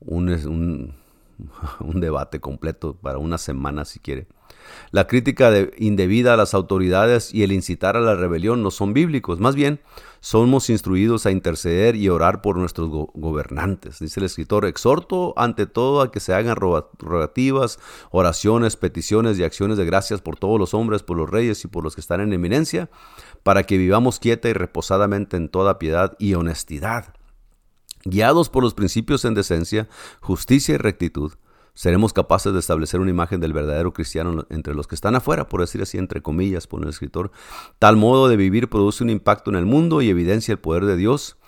[0.00, 0.94] un, un,
[1.80, 4.26] un debate completo para una semana si quiere.
[4.90, 9.40] La crítica indebida a las autoridades y el incitar a la rebelión no son bíblicos,
[9.40, 9.80] más bien
[10.20, 14.00] somos instruidos a interceder y orar por nuestros gobernantes.
[14.00, 17.78] Dice el escritor, exhorto ante todo a que se hagan rogativas,
[18.10, 21.84] oraciones, peticiones y acciones de gracias por todos los hombres, por los reyes y por
[21.84, 22.90] los que están en eminencia,
[23.42, 27.14] para que vivamos quieta y reposadamente en toda piedad y honestidad,
[28.04, 29.88] guiados por los principios en decencia,
[30.20, 31.32] justicia y rectitud
[31.78, 35.60] seremos capaces de establecer una imagen del verdadero cristiano entre los que están afuera, por
[35.60, 37.30] decir así, entre comillas, por el escritor.
[37.78, 40.96] Tal modo de vivir produce un impacto en el mundo y evidencia el poder de
[40.96, 41.38] Dios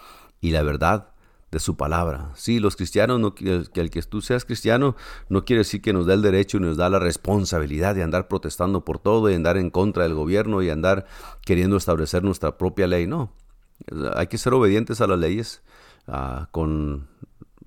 [0.41, 1.09] y la verdad
[1.51, 2.31] de su palabra.
[2.37, 4.95] Sí, los cristianos, no, que el que tú seas cristiano,
[5.29, 8.29] no quiere decir que nos da el derecho y nos da la responsabilidad de andar
[8.29, 11.07] protestando por todo y andar en contra del gobierno y andar
[11.45, 13.09] queriendo establecer nuestra propia ley.
[13.09, 13.33] No,
[14.15, 15.65] hay que ser obedientes a las leyes
[16.07, 17.09] ah, con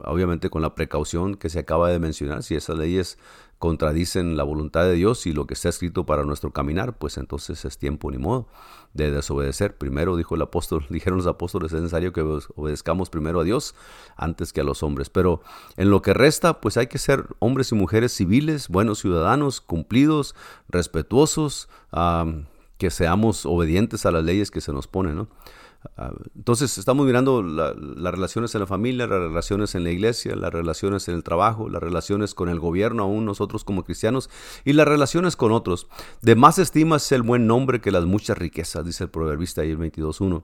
[0.05, 3.17] obviamente con la precaución que se acaba de mencionar, si esas leyes
[3.63, 7.63] contradicen la voluntad de Dios y lo que está escrito para nuestro caminar, pues entonces
[7.63, 8.49] es tiempo ni modo
[8.93, 9.77] de desobedecer.
[9.77, 12.19] Primero dijo el apóstol, dijeron los apóstoles, es necesario que
[12.55, 13.73] obedezcamos primero a Dios
[14.17, 15.09] antes que a los hombres.
[15.09, 15.41] Pero
[15.77, 20.35] en lo que resta, pues hay que ser hombres y mujeres civiles, buenos ciudadanos, cumplidos,
[20.67, 21.69] respetuosos,
[22.77, 25.29] que seamos obedientes a las leyes que se nos ponen, ¿no?
[25.97, 30.53] Ah, entonces estamos mirando las relaciones en la familia, las relaciones en la iglesia, las
[30.53, 34.29] relaciones en el trabajo, las relaciones con el gobierno, aún nosotros como cristianos,
[34.63, 35.87] y las relaciones con otros.
[36.21, 39.71] De más estima es el buen nombre que las muchas riquezas, dice el proverbista ahí
[39.71, 40.43] el 22.1.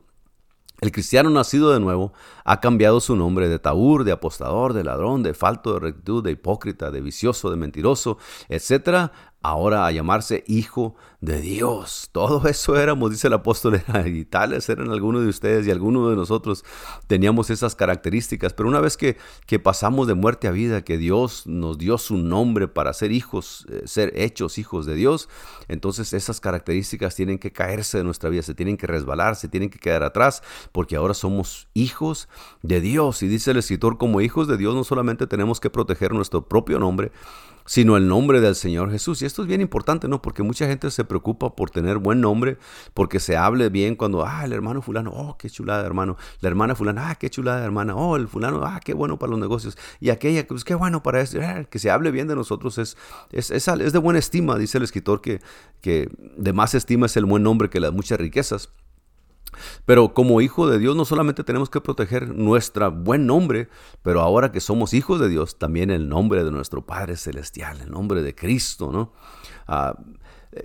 [0.81, 2.13] El cristiano nacido de nuevo
[2.45, 6.31] ha cambiado su nombre de taur, de apostador, de ladrón, de falto de rectitud, de
[6.31, 8.17] hipócrita, de vicioso, de mentiroso,
[8.47, 9.11] etcétera,
[9.41, 12.09] ahora a llamarse hijo de Dios.
[12.11, 16.15] Todo eso éramos, dice el apóstol, y tales eran algunos de ustedes y algunos de
[16.15, 16.63] nosotros
[17.07, 18.53] teníamos esas características.
[18.53, 22.17] Pero una vez que, que pasamos de muerte a vida, que Dios nos dio su
[22.17, 25.29] nombre para ser hijos, eh, ser hechos hijos de Dios,
[25.67, 29.69] entonces esas características tienen que caerse de nuestra vida, se tienen que resbalar, se tienen
[29.69, 32.29] que quedar atrás, porque ahora somos hijos
[32.61, 33.23] de Dios.
[33.23, 36.79] Y dice el escritor, como hijos de Dios no solamente tenemos que proteger nuestro propio
[36.79, 37.11] nombre,
[37.69, 39.21] sino el nombre del Señor Jesús.
[39.21, 40.23] Y esto es bien importante, ¿no?
[40.23, 42.57] Porque mucha gente se preocupa por tener buen nombre,
[42.95, 46.17] porque se hable bien cuando, ah, el hermano fulano, oh, qué chulada, hermano.
[46.41, 47.95] La hermana fulana, ah, qué chulada, hermana.
[47.95, 49.77] Oh, el fulano, ah, qué bueno para los negocios.
[49.99, 51.37] Y aquella, pues qué bueno para eso.
[51.43, 52.97] Ah, que se hable bien de nosotros es,
[53.31, 55.39] es, es, es de buena estima, dice el escritor, que,
[55.79, 58.69] que de más estima es el buen nombre que las muchas riquezas.
[59.85, 63.69] Pero como hijo de Dios no solamente tenemos que proteger nuestro buen nombre,
[64.01, 67.91] pero ahora que somos hijos de Dios, también el nombre de nuestro Padre Celestial, el
[67.91, 69.13] nombre de Cristo, ¿no?
[69.67, 69.95] Ah,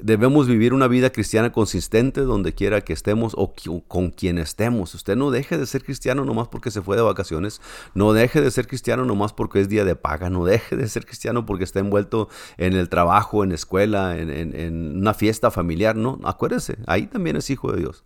[0.00, 3.52] Debemos vivir una vida cristiana consistente donde quiera que estemos o
[3.86, 4.94] con quien estemos.
[4.94, 7.60] Usted no deje de ser cristiano nomás porque se fue de vacaciones.
[7.92, 10.30] No deje de ser cristiano nomás porque es día de paga.
[10.30, 14.30] No deje de ser cristiano porque está envuelto en el trabajo, en la escuela, en,
[14.30, 15.96] en una fiesta familiar.
[15.96, 18.04] No, acuérdese, ahí también es hijo de Dios.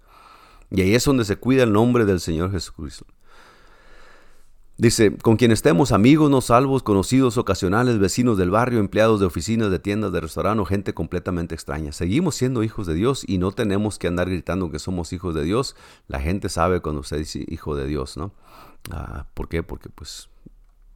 [0.71, 3.07] Y ahí es donde se cuida el nombre del Señor Jesucristo.
[4.81, 9.73] Dice, con quien estemos amigos no salvos, conocidos ocasionales, vecinos del barrio, empleados de oficinas,
[9.73, 11.91] de tiendas, de restaurantes o gente completamente extraña.
[11.91, 15.43] Seguimos siendo hijos de Dios y no tenemos que andar gritando que somos hijos de
[15.43, 15.75] Dios.
[16.07, 18.31] La gente sabe cuando usted dice hijo de Dios, ¿no?
[18.93, 19.65] Ah, ¿Por qué?
[19.65, 20.29] Porque pues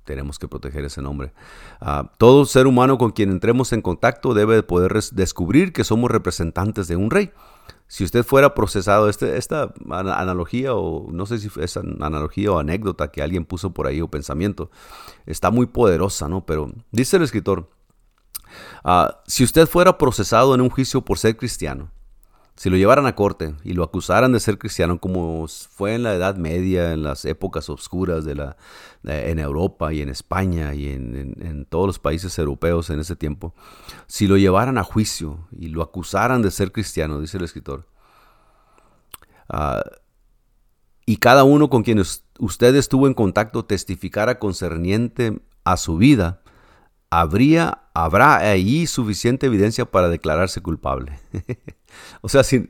[0.04, 1.32] tenemos que proteger ese nombre.
[1.80, 6.86] Ah, todo ser humano con quien entremos en contacto debe poder descubrir que somos representantes
[6.86, 7.32] de un rey
[7.92, 13.10] si usted fuera procesado, este, esta analogía o no sé si es analogía o anécdota
[13.10, 14.70] que alguien puso por ahí o pensamiento,
[15.26, 16.46] está muy poderosa, ¿no?
[16.46, 17.68] Pero dice el escritor,
[18.82, 21.90] ah, si usted fuera procesado en un juicio por ser cristiano,
[22.62, 26.14] si lo llevaran a corte y lo acusaran de ser cristiano, como fue en la
[26.14, 28.56] Edad Media, en las épocas oscuras de la,
[29.02, 33.52] en Europa y en España y en, todos los países europeos en ese tiempo,
[34.06, 37.88] si lo llevaran a juicio y lo acusaran de ser cristiano, dice el escritor,
[39.48, 39.82] ah,
[41.04, 42.00] y cada uno con quien
[42.38, 46.41] usted estuvo en contacto testificara concerniente a su vida,
[47.12, 51.20] habría, habrá ahí suficiente evidencia para declararse culpable.
[52.22, 52.66] o sea, si,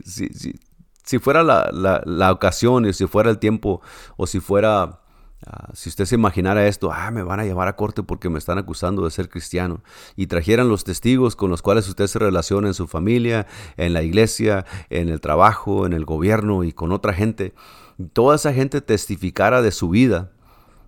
[1.05, 1.71] si, fuera la,
[2.05, 3.83] la, ocasión, y si fuera el tiempo,
[4.17, 4.99] o si fuera,
[5.47, 8.41] ah, si usted se imaginara esto, ah, me van a llevar a corte porque me
[8.41, 9.85] están acusando de ser cristiano,
[10.17, 14.03] y trajeran los testigos con los cuales usted se relaciona en su familia, en la
[14.03, 17.55] iglesia, en el trabajo, en el gobierno y con otra gente,
[18.13, 20.32] toda esa gente testificara de su vida,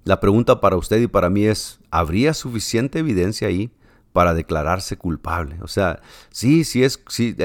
[0.05, 3.71] la pregunta para usted y para mí es, ¿habría suficiente evidencia ahí
[4.15, 5.57] para declararse culpable.
[5.63, 6.01] O sea,
[6.31, 7.37] sí, sí es, sí,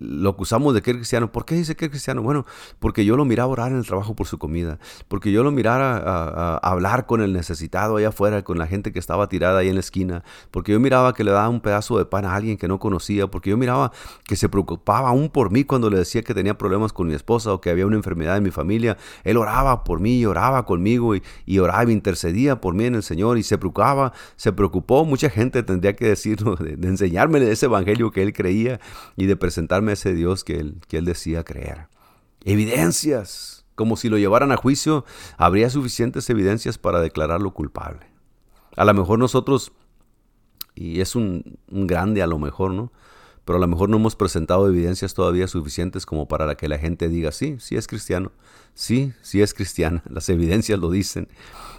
[0.00, 1.30] lo acusamos de que es cristiano.
[1.30, 2.20] ¿Por qué dice que es cristiano?
[2.20, 2.46] Bueno,
[2.80, 6.58] porque yo lo miraba orar en el trabajo por su comida, porque yo lo miraba
[6.58, 9.80] hablar con el necesitado allá afuera, con la gente que estaba tirada ahí en la
[9.80, 12.80] esquina, porque yo miraba que le daba un pedazo de pan a alguien que no
[12.80, 13.92] conocía, porque yo miraba
[14.24, 17.52] que se preocupaba aún por mí cuando le decía que tenía problemas con mi esposa
[17.52, 18.96] o que había una enfermedad en mi familia.
[19.22, 23.38] Él oraba por mí oraba conmigo y, y oraba intercedía por mí en el Señor
[23.38, 25.04] y se preocupaba, se preocupó.
[25.04, 28.80] Mucha gente tendría que que decirlo, de, enseñarme ese evangelio que él creía
[29.16, 31.86] y de presentarme a ese Dios que él, que él decía creer.
[32.44, 35.04] Evidencias, como si lo llevaran a juicio,
[35.36, 38.06] habría suficientes evidencias para declararlo culpable.
[38.76, 39.72] A lo mejor nosotros,
[40.74, 42.90] y es un, un grande a lo mejor, ¿no?
[43.44, 47.08] pero a lo mejor no hemos presentado evidencias todavía suficientes como para que la gente
[47.08, 48.32] diga, sí, sí es cristiano,
[48.74, 51.28] sí, sí es cristiana, las evidencias lo dicen.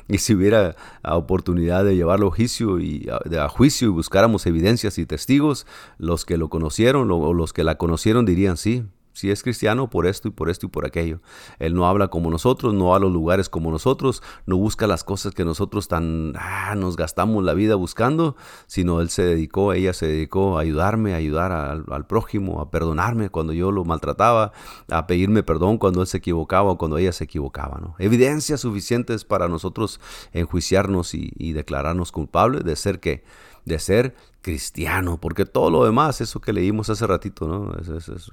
[0.08, 5.06] Y si hubiera oportunidad de llevarlo a juicio y, a, juicio y buscáramos evidencias y
[5.06, 5.66] testigos,
[5.98, 8.84] los que lo conocieron o los que la conocieron dirían, sí,
[9.14, 11.20] si es cristiano, por esto y por esto y por aquello.
[11.60, 15.04] Él no habla como nosotros, no va a los lugares como nosotros, no busca las
[15.04, 18.36] cosas que nosotros tan ah, nos gastamos la vida buscando,
[18.68, 23.30] sino él se dedicó, ella se dedicó a ayudarme, a ayudar al, prójimo, a perdonarme
[23.30, 24.54] cuando yo lo maltrataba,
[24.90, 27.80] a pedirme perdón cuando él se equivocaba o cuando ella se equivocaba.
[27.80, 27.96] ¿no?
[28.00, 30.00] Evidencias suficientes para nosotros
[30.34, 33.24] enjuiciarnos y, declararnos culpables de ser que
[33.66, 37.76] de ser cristiano, porque todo lo demás, eso que leímos hace ratito, ¿no?
[37.76, 38.32] es,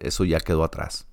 [0.00, 1.06] eso ya quedó atrás.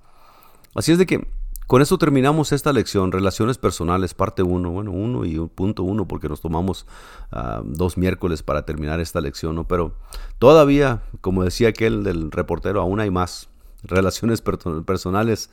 [0.76, 1.28] Así es de que
[1.70, 6.28] con esto terminamos esta lección, Relaciones Personales, parte 1, bueno, 1 y punto 1, porque
[6.28, 6.88] nos tomamos
[7.32, 9.68] ah, dos miércoles para terminar esta lección, ¿no?
[9.68, 9.94] Pero
[10.40, 13.50] todavía, como decía aquel del reportero, aún hay más.
[13.84, 15.52] Relaciones personales,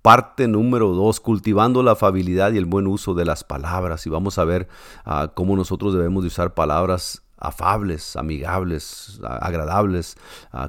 [0.00, 4.06] parte número 2, cultivando la afabilidad y el buen uso de las palabras.
[4.06, 4.68] Y vamos a ver
[5.04, 10.16] ah, cómo nosotros debemos de usar palabras afables, amigables, agradables,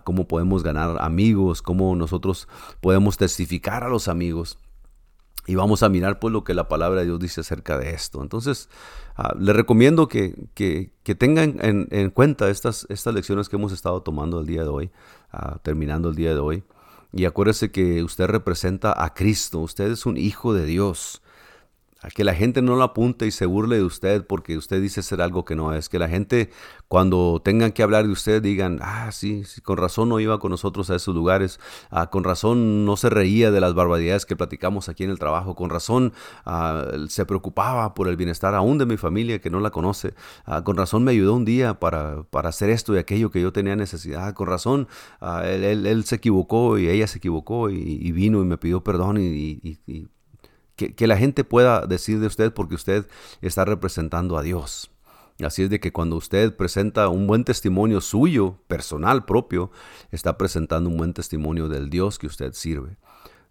[0.04, 2.48] cómo podemos ganar amigos, cómo nosotros
[2.82, 4.58] podemos testificar a los amigos.
[5.46, 8.22] Y vamos a mirar pues lo que la palabra de Dios dice acerca de esto.
[8.22, 8.70] Entonces,
[9.18, 14.40] uh, le recomiendo que, que, tengan en, cuenta estas, estas lecciones que hemos estado tomando
[14.40, 14.92] el día de hoy,
[15.62, 16.64] terminando el día de hoy.
[17.12, 21.22] Y acuérdese que usted representa a Cristo, usted es un hijo de Dios
[22.04, 25.02] a que la gente no lo apunte y se burle de usted porque usted dice
[25.02, 25.88] ser algo que no es.
[25.88, 26.50] Que la gente
[26.90, 30.52] cuando tengan que hablar de usted digan, ah, sí, sí con razón no iba con
[30.52, 34.90] nosotros a esos lugares, ah, con razón no se reía de las barbaridades que platicamos
[34.90, 36.12] aquí en el trabajo, con razón
[36.46, 40.14] ah, se preocupaba por el bienestar aún de mi familia que no la conoce,
[40.46, 43.54] ah, con razón me ayudó un día para, para, hacer esto y aquello que yo
[43.54, 44.90] tenía necesidad, con razón
[45.46, 49.78] él, él, se equivocó y ella se equivocó y, vino y me pidió perdón y
[50.76, 53.06] que, la gente pueda decir de usted porque usted
[53.42, 54.90] está representando a Dios.
[55.44, 59.72] Así es de que cuando usted presenta un buen testimonio suyo, personal, propio,
[60.12, 62.98] está presentando un buen testimonio del Dios que usted sirve.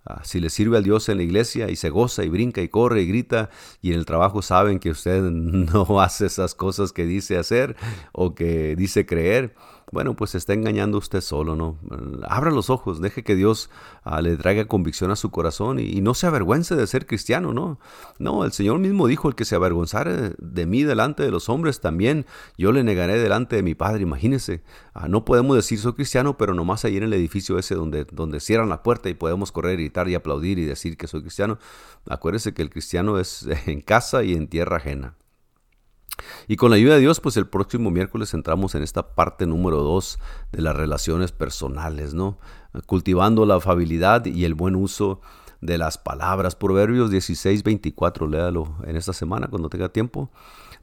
[0.04, 2.68] Ah, si le sirve al Dios en la iglesia y se goza y brinca y
[2.68, 3.50] corre y grita
[3.80, 7.76] y en el trabajo saben que usted no hace esas cosas que dice hacer
[8.12, 9.54] o que dice creer,
[9.92, 11.78] bueno, pues se está engañando usted solo, ¿no?
[12.26, 13.68] Abra los ojos, deje que Dios
[14.04, 17.78] ah, le traiga convicción a su corazón y, no se avergüence de ser cristiano, ¿no?
[18.18, 21.80] No, el Señor mismo dijo, el que se avergonzare de mí delante de los hombres,
[21.80, 22.24] también
[22.56, 24.62] yo le negaré delante de mi Padre, imagínese.
[24.94, 28.40] Ah, no podemos decir soy cristiano, pero nomás ahí en el edificio ese donde, donde
[28.40, 31.58] cierran la puerta y podemos correr, gritar y aplaudir y decir que soy cristiano.
[32.08, 35.16] Acuérdese que el cristiano es en casa y en tierra ajena.
[36.48, 39.82] Y con la ayuda de Dios, pues el próximo miércoles entramos en esta parte número
[39.82, 40.18] dos
[40.52, 42.38] de las relaciones personales, ¿no?
[42.86, 45.20] Cultivando la afabilidad y el buen uso
[45.60, 46.56] de las palabras.
[46.56, 50.30] Proverbios 16, 24, léalo en esta semana cuando tenga tiempo.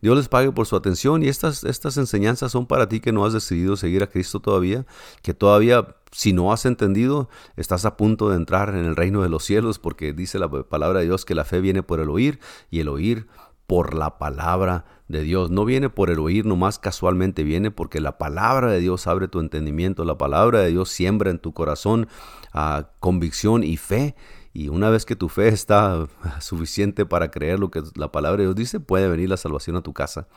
[0.01, 3.25] Dios les pague por su atención y estas, estas enseñanzas son para ti que no
[3.25, 4.85] has decidido seguir a Cristo todavía,
[5.21, 9.29] que todavía si no has entendido, estás a punto de entrar en el reino de
[9.29, 12.39] los cielos porque dice la palabra de Dios que la fe viene por el oír
[12.71, 13.27] y el oír
[13.67, 15.49] por la palabra de Dios.
[15.49, 19.41] No viene por el oír nomás casualmente, viene porque la palabra de Dios abre tu
[19.41, 22.07] entendimiento, la palabra de Dios siembra en tu corazón
[22.53, 24.15] ah, convicción y fe.
[24.53, 26.07] Y una vez que tu fe está
[26.39, 29.81] suficiente para creer lo que la palabra de Dios dice, puede venir la salvación a
[29.81, 30.27] tu casa,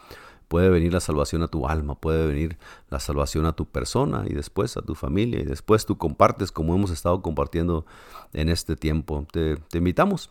[0.49, 2.59] puede venir la salvación a tu alma, puede venir
[2.89, 6.75] la salvación a tu persona y después a tu familia y después tú compartes como
[6.75, 7.85] hemos estado compartiendo
[8.33, 9.27] en este tiempo.
[9.33, 10.31] Te invitamos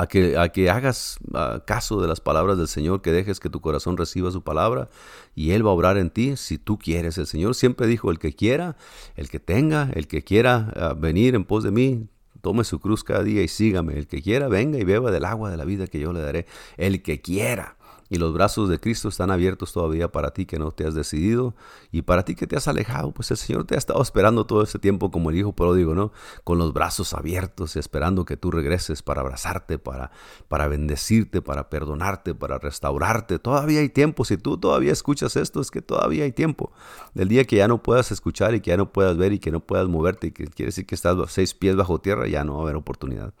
[0.00, 3.50] a que, a que hagas ah, caso de las palabras del Señor, que dejes que
[3.50, 4.88] tu corazón reciba su palabra
[5.34, 7.18] y Él va a obrar en ti si tú quieres.
[7.18, 8.76] El Señor siempre dijo, el que quiera,
[9.16, 12.06] el que tenga, el que quiera ah, venir en pos de mí,
[12.40, 13.98] tome su cruz cada día y sígame.
[13.98, 16.46] El que quiera, venga y beba del agua de la vida que yo le daré.
[16.76, 17.77] El que quiera
[18.10, 21.54] y los brazos de Cristo están abiertos todavía para ti que no te has decidido
[21.92, 24.62] y para ti que te has alejado, pues el Señor te ha estado esperando todo
[24.62, 26.12] este tiempo como el hijo pródigo, ¿no?
[26.44, 30.10] Con los brazos abiertos, esperando que tú regreses para abrazarte, para,
[30.48, 33.38] para bendecirte, para perdonarte, para restaurarte.
[33.38, 36.72] Todavía hay tiempo, si tú todavía escuchas esto, es que todavía hay tiempo.
[37.14, 39.50] Del día que ya no puedas escuchar y que ya no puedas ver y que
[39.50, 42.60] no puedas moverte que quiere decir que estás seis pies bajo tierra, ya no va
[42.60, 43.34] a haber oportunidad.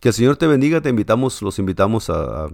[0.00, 2.48] Que el Señor te bendiga, te invitamos, los invitamos a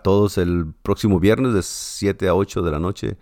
[0.00, 3.16] todos el próximo viernes de 7 a 8 de la noche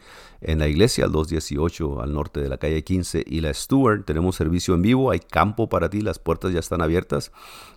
[0.45, 4.05] en la iglesia, al 218 al norte de la calle 15 y la Stewart.
[4.05, 7.33] Tenemos servicio en vivo, hay campo para ti, las puertas ya están abiertas.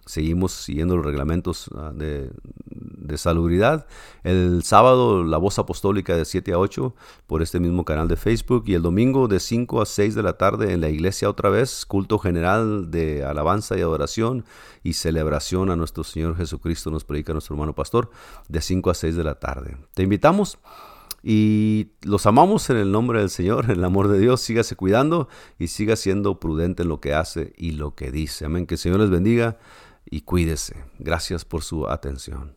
[0.05, 2.31] Seguimos siguiendo los reglamentos ah, de,
[2.65, 3.87] de salubridad.
[4.23, 6.95] El sábado la voz apostólica de 7 a 8
[7.27, 10.33] por este mismo canal de Facebook y el domingo de 5 a 6 de la
[10.33, 14.45] tarde en la iglesia otra vez, culto general de alabanza y adoración
[14.83, 18.09] y celebración a nuestro Señor Jesucristo, nos predica nuestro hermano pastor,
[18.47, 19.77] de 5 a 6 de la tarde.
[19.93, 20.57] Te invitamos
[21.27, 24.41] y los amamos en el nombre del Señor, en el amor de Dios.
[24.41, 28.45] Sígase cuidando y siga siendo prudente en lo que hace y lo que dice.
[28.45, 28.67] Amén.
[28.67, 29.57] Que el Señor les bendiga
[30.05, 30.83] y cuídese.
[30.99, 32.55] Gracias por su atención.